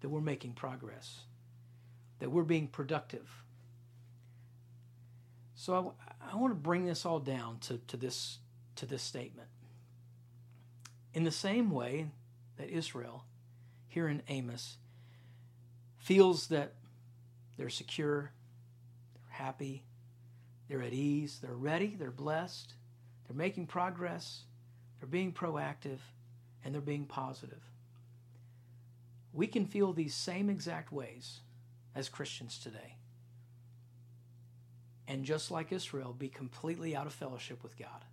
that 0.00 0.10
we're 0.10 0.20
making 0.20 0.52
progress, 0.52 1.22
that 2.20 2.30
we're 2.30 2.44
being 2.44 2.68
productive. 2.68 3.42
So 5.56 5.96
I, 6.22 6.32
I 6.32 6.36
want 6.36 6.52
to 6.52 6.60
bring 6.60 6.86
this 6.86 7.04
all 7.04 7.18
down 7.18 7.58
to, 7.62 7.78
to, 7.88 7.96
this, 7.96 8.38
to 8.76 8.86
this 8.86 9.02
statement. 9.02 9.48
In 11.14 11.24
the 11.24 11.32
same 11.32 11.72
way 11.72 12.10
that 12.58 12.68
Israel, 12.68 13.24
here 13.88 14.06
in 14.06 14.22
Amos, 14.28 14.76
feels 16.06 16.46
that 16.46 16.72
they're 17.56 17.68
secure, 17.68 18.30
they're 19.12 19.44
happy, 19.44 19.82
they're 20.68 20.82
at 20.82 20.92
ease, 20.92 21.40
they're 21.42 21.56
ready, 21.56 21.96
they're 21.98 22.12
blessed, 22.12 22.74
they're 23.26 23.36
making 23.36 23.66
progress, 23.66 24.44
they're 25.00 25.08
being 25.08 25.32
proactive, 25.32 25.98
and 26.64 26.72
they're 26.72 26.80
being 26.80 27.06
positive. 27.06 27.60
We 29.32 29.48
can 29.48 29.66
feel 29.66 29.92
these 29.92 30.14
same 30.14 30.48
exact 30.48 30.92
ways 30.92 31.40
as 31.92 32.08
Christians 32.08 32.60
today. 32.60 32.94
And 35.08 35.24
just 35.24 35.50
like 35.50 35.72
Israel, 35.72 36.14
be 36.16 36.28
completely 36.28 36.94
out 36.94 37.06
of 37.06 37.14
fellowship 37.14 37.64
with 37.64 37.76
God. 37.76 38.04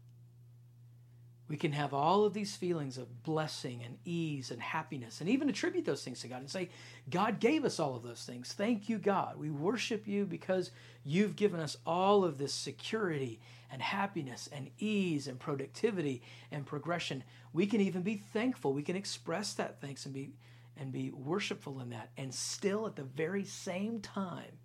We 1.53 1.57
can 1.57 1.73
have 1.73 1.93
all 1.93 2.25
of 2.25 2.33
these 2.33 2.55
feelings 2.55 2.97
of 2.97 3.21
blessing 3.21 3.83
and 3.85 3.99
ease 4.05 4.49
and 4.49 4.59
happiness 4.59 5.21
and 5.21 5.29
even 5.29 5.49
attribute 5.49 5.85
those 5.85 6.03
things 6.03 6.21
to 6.21 6.27
God 6.27 6.39
and 6.39 6.49
say, 6.49 6.69
God 7.11 7.39
gave 7.39 7.63
us 7.63 7.79
all 7.79 7.95
of 7.95 8.01
those 8.01 8.23
things. 8.23 8.51
Thank 8.53 8.89
you, 8.89 8.97
God. 8.97 9.37
We 9.37 9.51
worship 9.51 10.07
you 10.07 10.25
because 10.25 10.71
you've 11.03 11.35
given 11.35 11.59
us 11.59 11.77
all 11.85 12.23
of 12.23 12.39
this 12.39 12.55
security 12.55 13.39
and 13.71 13.83
happiness 13.83 14.49
and 14.51 14.71
ease 14.79 15.27
and 15.27 15.39
productivity 15.39 16.23
and 16.51 16.65
progression. 16.65 17.23
We 17.53 17.67
can 17.67 17.81
even 17.81 18.01
be 18.01 18.15
thankful. 18.15 18.73
We 18.73 18.81
can 18.81 18.95
express 18.95 19.53
that 19.53 19.79
thanks 19.79 20.07
and 20.07 20.13
be 20.15 20.31
and 20.75 20.91
be 20.91 21.11
worshipful 21.11 21.81
in 21.81 21.91
that 21.91 22.09
and 22.17 22.33
still 22.33 22.87
at 22.87 22.95
the 22.95 23.03
very 23.03 23.45
same 23.45 23.99
time 23.99 24.57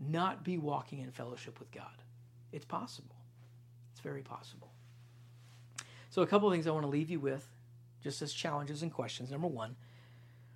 not 0.00 0.44
be 0.44 0.56
walking 0.56 1.00
in 1.00 1.10
fellowship 1.10 1.60
with 1.60 1.70
God. 1.70 1.84
It's 2.52 2.64
possible. 2.64 3.16
It's 3.92 4.00
very 4.00 4.22
possible. 4.22 4.69
So, 6.10 6.22
a 6.22 6.26
couple 6.26 6.48
of 6.48 6.52
things 6.52 6.66
I 6.66 6.70
want 6.72 6.84
to 6.84 6.90
leave 6.90 7.08
you 7.08 7.20
with, 7.20 7.46
just 8.02 8.20
as 8.20 8.32
challenges 8.32 8.82
and 8.82 8.92
questions. 8.92 9.30
Number 9.30 9.46
one, 9.46 9.76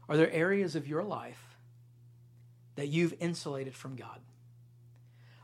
are 0.09 0.17
there 0.17 0.31
areas 0.31 0.75
of 0.75 0.87
your 0.87 1.03
life 1.03 1.57
that 2.75 2.89
you've 2.89 3.15
insulated 3.21 3.75
from 3.75 3.97
God? 3.97 4.21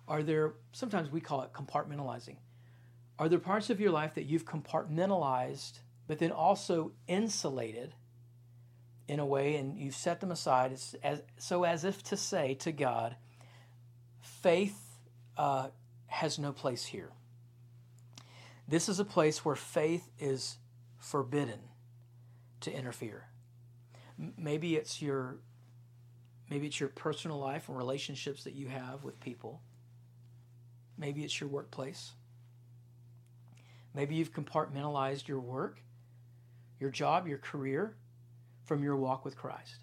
Are 0.08 0.22
there, 0.24 0.54
sometimes 0.72 1.10
we 1.10 1.20
call 1.20 1.42
it 1.42 1.52
compartmentalizing. 1.52 2.36
Are 3.18 3.28
there 3.28 3.38
parts 3.38 3.70
of 3.70 3.80
your 3.80 3.92
life 3.92 4.14
that 4.14 4.24
you've 4.24 4.44
compartmentalized, 4.44 5.78
but 6.08 6.18
then 6.18 6.32
also 6.32 6.92
insulated 7.06 7.94
in 9.06 9.20
a 9.20 9.26
way, 9.26 9.56
and 9.56 9.78
you've 9.78 9.94
set 9.94 10.20
them 10.20 10.32
aside 10.32 10.72
as, 10.72 10.96
as 11.02 11.22
so 11.36 11.64
as 11.64 11.84
if 11.84 12.02
to 12.04 12.16
say 12.16 12.54
to 12.54 12.72
God, 12.72 13.14
faith 14.20 14.78
uh, 15.36 15.68
has 16.06 16.38
no 16.38 16.52
place 16.52 16.84
here. 16.84 17.10
This 18.70 18.88
is 18.88 19.00
a 19.00 19.04
place 19.04 19.44
where 19.44 19.56
faith 19.56 20.08
is 20.20 20.58
forbidden 20.96 21.58
to 22.60 22.72
interfere. 22.72 23.26
Maybe 24.38 24.76
it's 24.76 25.02
your 25.02 25.38
maybe 26.48 26.68
it's 26.68 26.78
your 26.78 26.90
personal 26.90 27.38
life 27.38 27.68
and 27.68 27.76
relationships 27.76 28.44
that 28.44 28.54
you 28.54 28.68
have 28.68 29.02
with 29.02 29.18
people. 29.18 29.60
Maybe 30.96 31.24
it's 31.24 31.40
your 31.40 31.48
workplace. 31.48 32.12
Maybe 33.92 34.14
you've 34.14 34.32
compartmentalized 34.32 35.26
your 35.26 35.40
work, 35.40 35.82
your 36.78 36.90
job, 36.90 37.26
your 37.26 37.38
career 37.38 37.96
from 38.66 38.84
your 38.84 38.94
walk 38.94 39.24
with 39.24 39.36
Christ. 39.36 39.82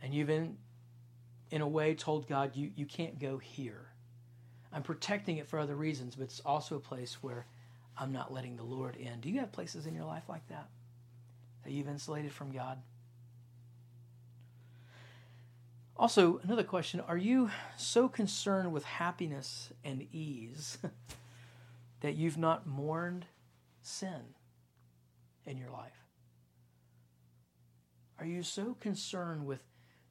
And 0.00 0.14
you've 0.14 0.30
in 0.30 0.56
in 1.50 1.62
a 1.62 1.68
way 1.68 1.96
told 1.96 2.28
God 2.28 2.54
you, 2.54 2.70
you 2.76 2.86
can't 2.86 3.18
go 3.18 3.38
here. 3.38 3.89
I'm 4.72 4.82
protecting 4.82 5.38
it 5.38 5.48
for 5.48 5.58
other 5.58 5.74
reasons, 5.74 6.16
but 6.16 6.24
it's 6.24 6.40
also 6.40 6.76
a 6.76 6.80
place 6.80 7.22
where 7.22 7.46
I'm 7.98 8.12
not 8.12 8.32
letting 8.32 8.56
the 8.56 8.62
Lord 8.62 8.96
in. 8.96 9.20
Do 9.20 9.28
you 9.28 9.40
have 9.40 9.52
places 9.52 9.86
in 9.86 9.94
your 9.94 10.04
life 10.04 10.28
like 10.28 10.46
that 10.48 10.68
that 11.64 11.72
you've 11.72 11.88
insulated 11.88 12.32
from 12.32 12.52
God? 12.52 12.78
Also, 15.96 16.40
another 16.44 16.64
question 16.64 17.00
Are 17.00 17.16
you 17.16 17.50
so 17.76 18.08
concerned 18.08 18.72
with 18.72 18.84
happiness 18.84 19.70
and 19.84 20.06
ease 20.12 20.78
that 22.00 22.14
you've 22.14 22.38
not 22.38 22.66
mourned 22.66 23.26
sin 23.82 24.34
in 25.44 25.58
your 25.58 25.70
life? 25.70 25.92
Are 28.18 28.26
you 28.26 28.42
so 28.42 28.76
concerned 28.80 29.46
with 29.46 29.62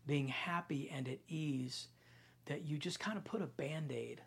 being 0.05 0.27
happy 0.27 0.91
and 0.93 1.07
at 1.07 1.19
ease 1.27 1.87
that 2.45 2.65
you 2.65 2.77
just 2.77 2.99
kind 2.99 3.17
of 3.17 3.23
put 3.23 3.41
a 3.41 3.45
band 3.45 3.91
aid 3.91 4.21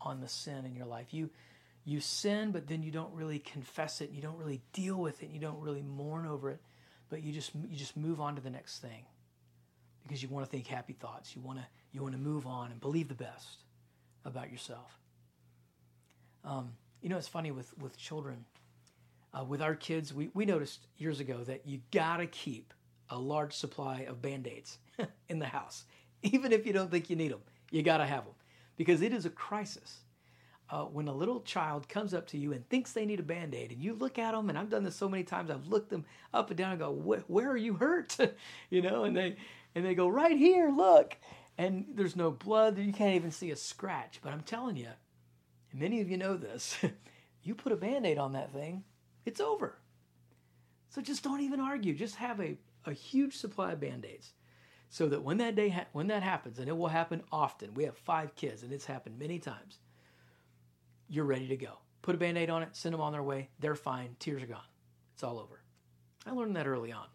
on 0.00 0.20
the 0.20 0.28
sin 0.28 0.64
in 0.64 0.74
your 0.74 0.86
life. 0.86 1.12
You 1.12 1.30
you 1.84 2.00
sin, 2.00 2.50
but 2.50 2.66
then 2.66 2.82
you 2.82 2.90
don't 2.90 3.12
really 3.12 3.38
confess 3.38 4.00
it, 4.00 4.10
you 4.10 4.22
don't 4.22 4.38
really 4.38 4.62
deal 4.72 4.96
with 4.96 5.22
it, 5.22 5.28
you 5.30 5.38
don't 5.38 5.60
really 5.60 5.82
mourn 5.82 6.26
over 6.26 6.50
it, 6.50 6.60
but 7.10 7.22
you 7.22 7.32
just 7.32 7.54
you 7.54 7.76
just 7.76 7.96
move 7.96 8.20
on 8.20 8.36
to 8.36 8.40
the 8.40 8.50
next 8.50 8.78
thing 8.78 9.04
because 10.02 10.22
you 10.22 10.28
want 10.28 10.46
to 10.46 10.50
think 10.50 10.66
happy 10.66 10.94
thoughts. 10.94 11.36
You 11.36 11.42
want 11.42 11.58
to 11.58 11.66
you 11.92 12.02
want 12.02 12.14
to 12.14 12.20
move 12.20 12.46
on 12.46 12.70
and 12.70 12.80
believe 12.80 13.08
the 13.08 13.14
best 13.14 13.64
about 14.24 14.50
yourself. 14.50 14.98
Um, 16.44 16.72
you 17.02 17.08
know, 17.08 17.18
it's 17.18 17.28
funny 17.28 17.50
with 17.50 17.76
with 17.78 17.96
children. 17.96 18.44
Uh, 19.36 19.42
with 19.42 19.60
our 19.60 19.74
kids, 19.74 20.14
we, 20.14 20.30
we 20.32 20.44
noticed 20.44 20.86
years 20.96 21.18
ago 21.18 21.42
that 21.42 21.66
you 21.66 21.80
gotta 21.90 22.24
keep 22.24 22.72
a 23.10 23.18
large 23.18 23.52
supply 23.52 24.06
of 24.08 24.22
band 24.22 24.46
aids 24.46 24.78
in 25.28 25.40
the 25.40 25.46
house, 25.46 25.84
even 26.22 26.52
if 26.52 26.64
you 26.64 26.72
don't 26.72 26.88
think 26.88 27.10
you 27.10 27.16
need 27.16 27.32
them. 27.32 27.40
You 27.72 27.82
gotta 27.82 28.06
have 28.06 28.24
them 28.24 28.34
because 28.76 29.02
it 29.02 29.12
is 29.12 29.26
a 29.26 29.30
crisis. 29.30 30.00
Uh, 30.70 30.84
when 30.84 31.08
a 31.08 31.14
little 31.14 31.40
child 31.42 31.88
comes 31.88 32.14
up 32.14 32.26
to 32.26 32.38
you 32.38 32.52
and 32.52 32.66
thinks 32.68 32.92
they 32.92 33.04
need 33.04 33.20
a 33.20 33.24
band 33.24 33.54
aid, 33.54 33.70
and 33.70 33.82
you 33.82 33.92
look 33.92 34.18
at 34.18 34.32
them, 34.32 34.48
and 34.48 34.58
I've 34.58 34.70
done 34.70 34.82
this 34.82 34.96
so 34.96 35.08
many 35.08 35.22
times, 35.22 35.50
I've 35.50 35.66
looked 35.66 35.90
them 35.90 36.06
up 36.32 36.50
and 36.50 36.56
down 36.56 36.72
and 36.72 36.80
go, 36.80 36.90
"Where 36.90 37.50
are 37.50 37.56
you 37.56 37.74
hurt?" 37.74 38.16
you 38.70 38.80
know, 38.80 39.04
and 39.04 39.16
they 39.16 39.36
and 39.74 39.84
they 39.84 39.94
go, 39.94 40.08
"Right 40.08 40.36
here, 40.36 40.70
look," 40.70 41.16
and 41.58 41.86
there's 41.94 42.16
no 42.16 42.30
blood, 42.30 42.78
you 42.78 42.92
can't 42.92 43.14
even 43.14 43.30
see 43.30 43.50
a 43.50 43.56
scratch. 43.56 44.20
But 44.22 44.32
I'm 44.32 44.40
telling 44.40 44.76
you, 44.76 44.88
and 45.70 45.80
many 45.80 46.00
of 46.00 46.10
you 46.10 46.16
know 46.16 46.36
this, 46.36 46.78
you 47.42 47.54
put 47.54 47.72
a 47.72 47.76
band 47.76 48.06
aid 48.06 48.18
on 48.18 48.32
that 48.32 48.52
thing, 48.52 48.84
it's 49.26 49.40
over. 49.40 49.78
So 50.88 51.02
just 51.02 51.22
don't 51.22 51.40
even 51.40 51.60
argue. 51.60 51.94
Just 51.94 52.16
have 52.16 52.40
a, 52.40 52.56
a 52.86 52.92
huge 52.92 53.36
supply 53.36 53.72
of 53.72 53.80
band 53.80 54.04
aids 54.04 54.32
so 54.94 55.08
that 55.08 55.24
when 55.24 55.38
that 55.38 55.56
day 55.56 55.70
ha- 55.70 55.86
when 55.90 56.06
that 56.06 56.22
happens 56.22 56.60
and 56.60 56.68
it 56.68 56.76
will 56.76 56.86
happen 56.86 57.20
often 57.32 57.74
we 57.74 57.82
have 57.82 57.96
five 57.96 58.32
kids 58.36 58.62
and 58.62 58.72
it's 58.72 58.84
happened 58.84 59.18
many 59.18 59.40
times 59.40 59.80
you're 61.08 61.24
ready 61.24 61.48
to 61.48 61.56
go. 61.56 61.78
Put 62.00 62.14
a 62.14 62.18
band-aid 62.18 62.48
on 62.48 62.62
it 62.62 62.76
send 62.76 62.92
them 62.92 63.00
on 63.00 63.10
their 63.10 63.20
way 63.20 63.48
they're 63.58 63.74
fine 63.74 64.14
tears 64.20 64.44
are 64.44 64.46
gone. 64.46 64.70
It's 65.12 65.24
all 65.24 65.40
over. 65.40 65.62
I 66.24 66.30
learned 66.30 66.54
that 66.54 66.68
early 66.68 66.92
on. 66.92 67.06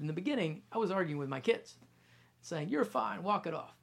In 0.00 0.08
the 0.08 0.12
beginning 0.12 0.62
i 0.72 0.78
was 0.78 0.90
arguing 0.90 1.20
with 1.20 1.28
my 1.28 1.38
kids 1.38 1.76
saying 2.40 2.68
you're 2.68 2.84
fine 2.84 3.22
walk 3.22 3.46
it 3.46 3.54
off. 3.54 3.76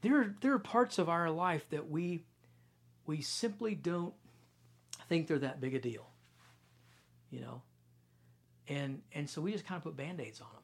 There, 0.00 0.34
there 0.40 0.52
are 0.52 0.58
parts 0.58 0.98
of 0.98 1.08
our 1.08 1.30
life 1.30 1.70
that 1.70 1.88
we 1.88 2.24
we 3.06 3.20
simply 3.20 3.76
don't 3.76 4.14
think 5.08 5.28
they're 5.28 5.38
that 5.38 5.60
big 5.60 5.76
a 5.76 5.78
deal 5.78 6.10
you 7.30 7.40
know? 7.40 7.62
And 8.66 9.02
and 9.12 9.30
so 9.30 9.40
we 9.40 9.52
just 9.52 9.64
kind 9.64 9.76
of 9.76 9.84
put 9.84 9.96
band-aids 9.96 10.40
on 10.40 10.48
them 10.52 10.62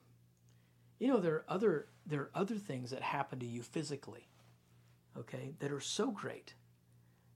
you 1.03 1.09
know, 1.09 1.19
there 1.19 1.35
are 1.35 1.45
other 1.49 1.89
there 2.07 2.21
are 2.21 2.31
other 2.33 2.55
things 2.55 2.91
that 2.91 3.03
happen 3.03 3.41
to 3.41 3.47
you 3.47 3.65
physically, 3.65 4.29
okay, 5.19 5.53
that 5.59 5.73
are 5.73 5.81
so 5.81 6.13
great 6.13 6.55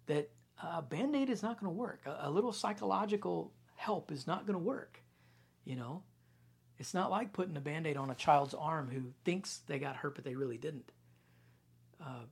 that 0.07 0.31
a 0.62 0.83
band-aid 0.83 1.29
is 1.29 1.42
not 1.42 1.59
going 1.59 1.72
to 1.72 1.76
work. 1.76 2.02
A, 2.07 2.29
a 2.29 2.31
little 2.31 2.52
psychological 2.52 3.52
help 3.74 4.12
is 4.12 4.24
not 4.24 4.46
going 4.46 4.57
to 4.57 4.64
work. 4.64 5.02
You 5.64 5.74
know, 5.74 6.05
it's 6.79 6.94
not 6.94 7.11
like 7.11 7.33
putting 7.33 7.57
a 7.57 7.61
band-aid 7.61 7.96
on 7.96 8.09
a 8.09 8.14
child's 8.14 8.55
arm 8.55 8.88
who 8.88 9.12
thinks 9.24 9.62
they 9.66 9.81
got 9.81 9.96
hurt 9.96 10.14
but 10.14 10.22
they 10.22 10.37
really 10.37 10.59
didn't. 10.59 10.92
Uh, 12.00 12.26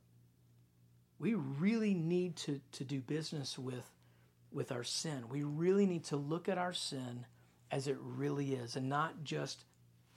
we 1.19 1.35
really 1.35 1.95
need 1.95 2.37
to 2.37 2.61
to 2.71 2.85
do 2.85 3.01
business 3.01 3.59
with 3.59 3.91
with 4.53 4.71
our 4.71 4.85
sin. 4.85 5.25
We 5.29 5.43
really 5.43 5.87
need 5.87 6.05
to 6.05 6.17
look 6.17 6.49
at 6.49 6.59
our 6.59 6.73
sin 6.73 7.27
as 7.73 7.89
it 7.89 7.97
really 8.01 8.55
is 8.55 8.77
and 8.77 8.89
not 8.89 9.25
just 9.25 9.65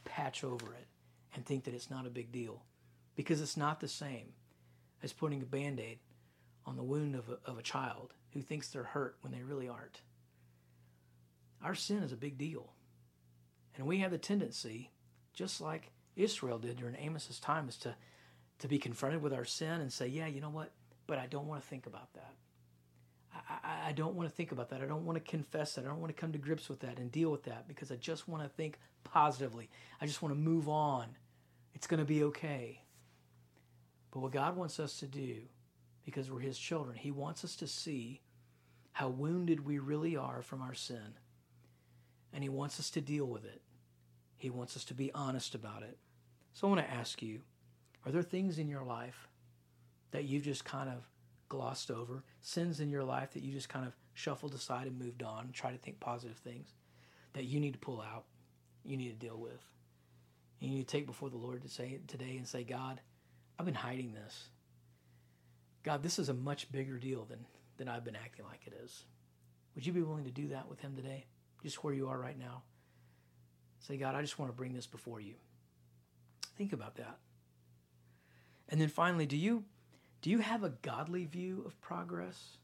patch 0.06 0.44
over 0.44 0.76
it 0.76 0.86
and 1.38 1.46
think 1.46 1.64
that 1.64 1.74
it's 1.76 1.92
not 1.92 2.08
a 2.08 2.10
big 2.10 2.32
deal 2.32 2.64
because 3.16 3.40
it's 3.42 3.56
not 3.56 3.80
the 3.80 3.88
same 3.88 4.34
as 5.04 5.14
putting 5.14 5.42
a 5.42 5.46
band 5.46 5.80
aid 5.80 6.00
on 6.66 6.76
the 6.76 6.84
wound 6.84 7.16
of 7.16 7.30
a, 7.30 7.38
of 7.50 7.60
a 7.60 7.64
child 7.64 8.16
who 8.34 8.42
thinks 8.42 8.68
they're 8.68 8.84
hurt 8.84 9.18
when 9.22 9.32
they 9.32 9.44
really 9.44 9.70
aren't. 9.70 10.02
Our 11.64 11.76
sin 11.76 12.02
is 12.04 12.12
a 12.12 12.18
big 12.18 12.40
deal. 12.40 12.74
And 13.76 13.86
we 13.86 14.00
have 14.00 14.10
the 14.10 14.18
tendency, 14.18 14.90
just 15.34 15.62
like 15.62 15.92
Israel 16.16 16.58
did 16.58 16.78
during 16.78 16.96
Amos's 16.96 17.40
time, 17.40 17.70
is 17.70 17.78
to, 17.78 17.96
to 18.58 18.68
be 18.68 18.80
confronted 18.80 19.22
with 19.22 19.34
our 19.34 19.46
sin 19.46 19.80
and 19.80 19.94
say, 19.94 20.08
yeah, 20.08 20.26
you 20.26 20.42
know 20.42 20.50
what? 20.50 20.72
But 21.06 21.20
I 21.20 21.28
don't 21.28 21.48
want 21.48 21.62
to 21.62 21.68
think 21.68 21.86
about 21.86 22.12
that. 22.14 22.34
I, 23.32 23.40
I, 23.64 23.90
I 23.90 23.92
don't 23.92 24.16
want 24.16 24.28
to 24.28 24.36
think 24.36 24.52
about 24.52 24.70
that. 24.70 24.82
I 24.82 24.86
don't 24.86 25.06
want 25.06 25.24
to 25.24 25.32
confess 25.32 25.76
that. 25.76 25.86
I 25.86 25.88
don't 25.88 26.02
want 26.02 26.16
to 26.16 26.20
come 26.20 26.32
to 26.32 26.40
grips 26.40 26.68
with 26.68 26.80
that 26.80 26.98
and 26.98 27.12
deal 27.12 27.30
with 27.30 27.44
that 27.44 27.68
because 27.68 27.92
I 27.92 27.96
just 27.96 28.28
want 28.28 28.42
to 28.42 28.50
think 28.50 28.80
positively. 29.04 29.70
I 30.02 30.08
just 30.08 30.24
want 30.24 30.34
to 30.34 30.40
move 30.40 30.68
on 30.68 31.06
it's 31.78 31.86
going 31.86 32.00
to 32.00 32.06
be 32.06 32.24
okay. 32.24 32.82
But 34.10 34.22
what 34.22 34.32
God 34.32 34.58
wants 34.58 34.80
us 34.80 34.98
to 34.98 35.06
do, 35.06 35.42
because 36.06 36.32
we're 36.32 36.40
His 36.40 36.58
children, 36.58 36.96
He 36.98 37.12
wants 37.12 37.44
us 37.44 37.56
to 37.58 37.68
see 37.68 38.24
how 38.94 39.10
wounded 39.10 39.64
we 39.64 39.78
really 39.78 40.18
are 40.18 40.42
from 40.42 40.64
our 40.64 40.74
sin. 40.74 41.14
And 42.34 42.42
He 42.42 42.50
wants 42.50 42.80
us 42.80 42.90
to 42.90 43.00
deal 43.00 43.28
with 43.28 43.46
it. 43.46 43.62
He 44.38 44.50
wants 44.50 44.76
us 44.76 44.86
to 44.86 44.96
be 44.96 45.12
honest 45.14 45.54
about 45.54 45.84
it. 45.84 46.00
So 46.54 46.66
I 46.66 46.72
want 46.72 46.84
to 46.84 46.92
ask 46.92 47.22
you 47.22 47.42
are 48.08 48.12
there 48.12 48.24
things 48.24 48.58
in 48.58 48.68
your 48.68 48.84
life 48.84 49.28
that 50.10 50.24
you've 50.24 50.46
just 50.46 50.66
kind 50.66 50.90
of 50.90 51.08
glossed 51.48 51.92
over, 51.92 52.24
sins 52.42 52.80
in 52.80 52.90
your 52.90 53.04
life 53.04 53.34
that 53.34 53.44
you 53.44 53.54
just 53.54 53.70
kind 53.70 53.86
of 53.86 53.96
shuffled 54.16 54.56
aside 54.56 54.88
and 54.88 54.98
moved 54.98 55.22
on, 55.22 55.52
try 55.54 55.72
to 55.72 55.78
think 55.78 56.00
positive 56.00 56.38
things 56.38 56.74
that 57.34 57.44
you 57.44 57.60
need 57.60 57.74
to 57.74 57.80
pull 57.80 58.02
out, 58.02 58.24
you 58.84 58.98
need 58.98 59.10
to 59.10 59.28
deal 59.28 59.38
with. 59.38 59.62
And 60.62 60.72
you 60.72 60.84
take 60.84 61.06
before 61.06 61.30
the 61.30 61.38
Lord 61.38 61.62
to 61.62 61.70
say 61.70 62.00
today 62.08 62.36
and 62.38 62.48
say, 62.48 62.64
God, 62.64 63.02
I've 63.60 63.66
been 63.66 63.76
hiding 63.76 64.14
this. 64.14 64.50
God, 65.84 66.04
this 66.04 66.20
is 66.20 66.30
a 66.30 66.34
much 66.34 66.72
bigger 66.72 66.98
deal 66.98 67.26
than, 67.26 67.46
than 67.78 67.88
I've 67.88 68.04
been 68.04 68.16
acting 68.16 68.46
like 68.46 68.62
it 68.66 68.74
is. 68.84 69.04
Would 69.76 69.86
you 69.86 69.94
be 69.94 70.02
willing 70.02 70.26
to 70.26 70.32
do 70.32 70.48
that 70.50 70.68
with 70.68 70.80
him 70.80 70.96
today? 70.96 71.26
Just 71.64 71.84
where 71.84 71.94
you 71.94 72.08
are 72.10 72.20
right 72.20 72.38
now. 72.38 72.64
Say, 73.80 73.98
God, 73.98 74.16
I 74.16 74.22
just 74.22 74.40
want 74.40 74.52
to 74.52 74.58
bring 74.58 74.74
this 74.74 74.88
before 74.88 75.22
you. 75.22 75.36
Think 76.58 76.74
about 76.74 76.96
that. 76.96 77.18
And 78.70 78.82
then 78.82 78.90
finally, 78.90 79.26
do 79.26 79.38
you 79.38 79.64
do 80.22 80.30
you 80.30 80.40
have 80.40 80.64
a 80.64 80.70
godly 80.82 81.26
view 81.26 81.64
of 81.66 81.80
progress 81.80 82.58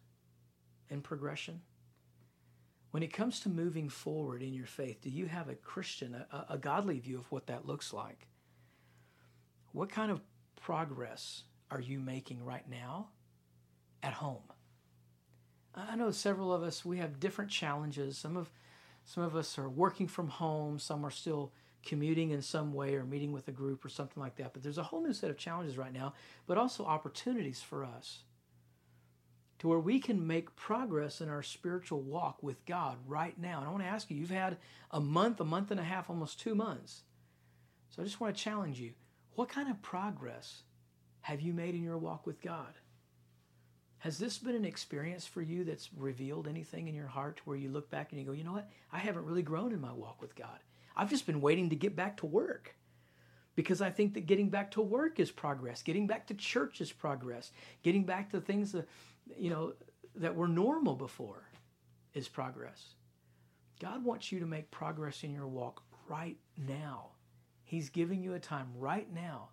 and 0.90 1.04
progression? 1.04 1.62
When 2.94 3.02
it 3.02 3.12
comes 3.12 3.40
to 3.40 3.50
moving 3.50 3.90
forward 3.90 4.44
in 4.44 4.54
your 4.54 4.68
faith, 4.68 5.02
do 5.02 5.10
you 5.10 5.26
have 5.26 5.50
a 5.50 5.56
Christian, 5.56 6.14
a, 6.14 6.46
a 6.48 6.60
godly 6.60 7.00
view 7.00 7.18
of 7.18 7.32
what 7.32 7.48
that 7.48 7.66
looks 7.66 7.92
like? 7.92 8.28
What 9.72 9.90
kind 9.90 10.12
of 10.12 10.22
progress 10.62 11.42
are 11.72 11.80
you 11.80 12.00
making 12.00 12.46
right 12.46 12.70
now 12.70 13.08
at 14.04 14.14
home? 14.14 14.44
I 15.74 15.96
know 15.96 16.12
several 16.12 16.54
of 16.54 16.62
us, 16.62 16.86
we 16.86 17.00
have 17.00 17.20
different 17.20 17.50
challenges. 17.50 18.16
Some 18.16 18.38
of, 18.38 18.52
some 19.06 19.24
of 19.24 19.36
us 19.36 19.58
are 19.58 19.70
working 19.70 20.08
from 20.08 20.28
home, 20.28 20.78
some 20.78 21.04
are 21.04 21.10
still 21.10 21.52
commuting 21.84 22.30
in 22.30 22.44
some 22.44 22.76
way 22.76 22.94
or 22.94 23.06
meeting 23.06 23.32
with 23.32 23.48
a 23.48 23.52
group 23.52 23.84
or 23.84 23.90
something 23.90 24.22
like 24.22 24.36
that. 24.36 24.54
But 24.54 24.62
there's 24.62 24.78
a 24.78 24.84
whole 24.84 25.02
new 25.02 25.14
set 25.14 25.32
of 25.32 25.38
challenges 25.40 25.80
right 25.80 25.92
now, 25.92 26.14
but 26.46 26.60
also 26.60 26.86
opportunities 26.86 27.60
for 27.60 27.86
us 27.86 28.20
to 29.64 29.70
where 29.70 29.80
we 29.80 29.98
can 29.98 30.28
make 30.28 30.54
progress 30.58 31.22
in 31.22 31.30
our 31.30 31.42
spiritual 31.42 32.02
walk 32.02 32.44
with 32.44 32.66
God 32.66 32.98
right 33.08 33.40
now. 33.40 33.60
And 33.60 33.68
I 33.70 33.72
want 33.72 33.82
to 33.82 33.88
ask 33.88 34.12
you, 34.12 34.18
you've 34.18 34.30
had 34.30 34.58
a 34.92 35.00
month, 35.00 35.40
a 35.40 35.46
month 35.46 35.72
and 35.72 35.80
a 35.80 35.84
half, 35.84 36.10
almost 36.10 36.38
two 36.38 36.54
months. 36.54 37.04
So 37.90 38.02
I 38.02 38.06
just 38.06 38.20
want 38.20 38.36
to 38.36 38.44
challenge 38.44 38.82
you. 38.82 38.92
What 39.36 39.48
kind 39.48 39.70
of 39.70 39.82
progress 39.82 40.64
have 41.22 41.40
you 41.40 41.54
made 41.54 41.76
in 41.76 41.82
your 41.82 41.98
walk 41.98 42.28
with 42.28 42.42
God? 42.42 42.74
Has 44.00 44.18
this 44.18 44.38
been 44.38 44.56
an 44.56 44.66
experience 44.66 45.26
for 45.26 45.42
you 45.42 45.64
that's 45.64 45.94
revealed 45.94 46.46
anything 46.46 46.90
in 46.90 46.94
your 46.94 47.08
heart 47.08 47.40
where 47.46 47.56
you 47.56 47.70
look 47.70 47.90
back 47.90 48.12
and 48.12 48.20
you 48.20 48.28
go, 48.28 48.34
you 48.34 48.44
know 48.44 48.52
what? 48.52 48.70
I 48.92 48.98
haven't 48.98 49.26
really 49.26 49.44
grown 49.44 49.72
in 49.72 49.80
my 49.80 49.94
walk 49.94 50.22
with 50.22 50.36
God. 50.36 50.60
I've 50.94 51.10
just 51.10 51.26
been 51.26 51.40
waiting 51.40 51.70
to 51.70 51.78
get 51.78 51.96
back 51.96 52.18
to 52.18 52.26
work 52.26 52.76
because 53.56 53.82
I 53.82 53.92
think 53.92 54.16
that 54.16 54.26
getting 54.26 54.50
back 54.50 54.72
to 54.72 54.82
work 54.82 55.22
is 55.22 55.32
progress. 55.32 55.82
Getting 55.82 56.06
back 56.06 56.28
to 56.28 56.34
church 56.34 56.82
is 56.82 56.92
progress. 56.92 57.52
Getting 57.82 58.04
back 58.04 58.32
to 58.32 58.42
things 58.42 58.74
that, 58.74 58.90
you 59.38 59.50
know, 59.50 59.74
that 60.16 60.36
were 60.36 60.48
normal 60.48 60.96
before 60.96 61.50
is 62.14 62.28
progress. 62.28 62.96
God 63.80 64.04
wants 64.04 64.32
you 64.32 64.40
to 64.40 64.46
make 64.46 64.72
progress 64.72 65.24
in 65.24 65.34
your 65.34 65.48
walk 65.48 65.84
right 66.08 66.38
now. 66.58 67.12
He's 67.64 67.90
giving 67.90 68.22
you 68.22 68.34
a 68.34 68.40
time 68.40 68.70
right 68.76 69.12
now 69.12 69.50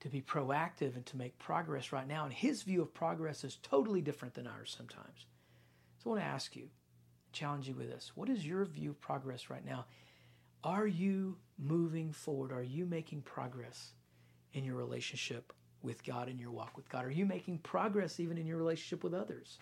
to 0.00 0.08
be 0.08 0.20
proactive 0.20 0.96
and 0.96 1.06
to 1.06 1.16
make 1.16 1.38
progress 1.38 1.92
right 1.92 2.08
now. 2.08 2.24
And 2.24 2.32
his 2.32 2.62
view 2.62 2.82
of 2.82 2.92
progress 2.94 3.44
is 3.44 3.58
totally 3.62 4.00
different 4.00 4.34
than 4.34 4.46
ours 4.46 4.74
sometimes. 4.76 5.26
So 5.98 6.10
I 6.10 6.14
want 6.14 6.22
to 6.22 6.26
ask 6.26 6.56
you, 6.56 6.68
challenge 7.32 7.68
you 7.68 7.74
with 7.74 7.88
this. 7.88 8.12
What 8.14 8.28
is 8.28 8.46
your 8.46 8.64
view 8.64 8.90
of 8.90 9.00
progress 9.00 9.50
right 9.50 9.64
now? 9.64 9.84
Are 10.64 10.86
you 10.86 11.36
moving 11.58 12.12
forward? 12.12 12.52
Are 12.52 12.62
you 12.62 12.86
making 12.86 13.22
progress 13.22 13.92
in 14.52 14.64
your 14.64 14.76
relationship 14.76 15.52
with 15.82 16.04
God 16.04 16.28
in 16.28 16.38
your 16.38 16.50
walk 16.50 16.76
with 16.76 16.88
God? 16.88 17.04
Are 17.04 17.10
you 17.10 17.26
making 17.26 17.58
progress 17.58 18.20
even 18.20 18.38
in 18.38 18.46
your 18.46 18.58
relationship 18.58 19.02
with 19.02 19.14
others? 19.14 19.58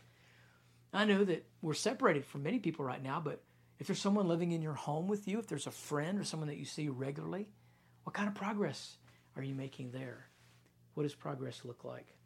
I 0.92 1.04
know 1.04 1.24
that 1.24 1.46
we're 1.60 1.74
separated 1.74 2.24
from 2.24 2.42
many 2.42 2.58
people 2.58 2.84
right 2.84 3.02
now, 3.02 3.20
but 3.20 3.42
if 3.78 3.86
there's 3.86 4.00
someone 4.00 4.26
living 4.26 4.52
in 4.52 4.62
your 4.62 4.74
home 4.74 5.06
with 5.06 5.28
you, 5.28 5.38
if 5.38 5.46
there's 5.46 5.66
a 5.66 5.72
friend 5.72 6.18
or 6.18 6.24
someone 6.24 6.48
that 6.48 6.56
you 6.56 6.64
see 6.64 6.88
regularly, 6.88 7.48
what 8.04 8.14
kind 8.14 8.28
of 8.28 8.34
progress 8.34 8.96
are 9.36 9.42
you 9.42 9.54
making 9.54 9.92
there? 9.92 10.26
What 10.94 11.02
does 11.04 11.14
progress 11.14 11.64
look 11.64 11.84
like 11.84 12.16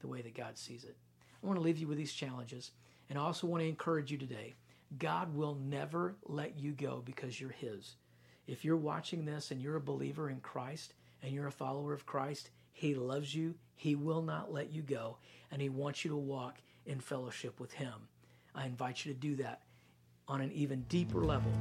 the 0.00 0.06
way 0.06 0.22
that 0.22 0.36
God 0.36 0.56
sees 0.56 0.84
it? 0.84 0.96
I 1.42 1.46
want 1.46 1.58
to 1.58 1.62
leave 1.62 1.78
you 1.78 1.88
with 1.88 1.98
these 1.98 2.12
challenges, 2.12 2.70
and 3.10 3.18
I 3.18 3.22
also 3.22 3.46
want 3.46 3.62
to 3.62 3.68
encourage 3.68 4.10
you 4.10 4.16
today. 4.16 4.54
God 4.98 5.34
will 5.34 5.56
never 5.56 6.14
let 6.24 6.58
you 6.58 6.72
go 6.72 7.02
because 7.04 7.38
you're 7.38 7.50
His. 7.50 7.96
If 8.46 8.64
you're 8.64 8.76
watching 8.76 9.24
this 9.24 9.50
and 9.50 9.60
you're 9.60 9.76
a 9.76 9.80
believer 9.80 10.30
in 10.30 10.40
Christ 10.40 10.94
and 11.22 11.32
you're 11.32 11.48
a 11.48 11.52
follower 11.52 11.92
of 11.92 12.06
Christ, 12.06 12.50
He 12.74 12.94
loves 12.94 13.34
you. 13.34 13.54
He 13.76 13.94
will 13.94 14.20
not 14.20 14.52
let 14.52 14.70
you 14.70 14.82
go. 14.82 15.16
And 15.50 15.62
He 15.62 15.70
wants 15.70 16.04
you 16.04 16.10
to 16.10 16.16
walk 16.16 16.58
in 16.84 17.00
fellowship 17.00 17.58
with 17.60 17.72
Him. 17.72 17.94
I 18.54 18.66
invite 18.66 19.06
you 19.06 19.14
to 19.14 19.18
do 19.18 19.36
that 19.36 19.62
on 20.28 20.40
an 20.40 20.52
even 20.52 20.82
deeper 20.88 21.24
level. 21.24 21.52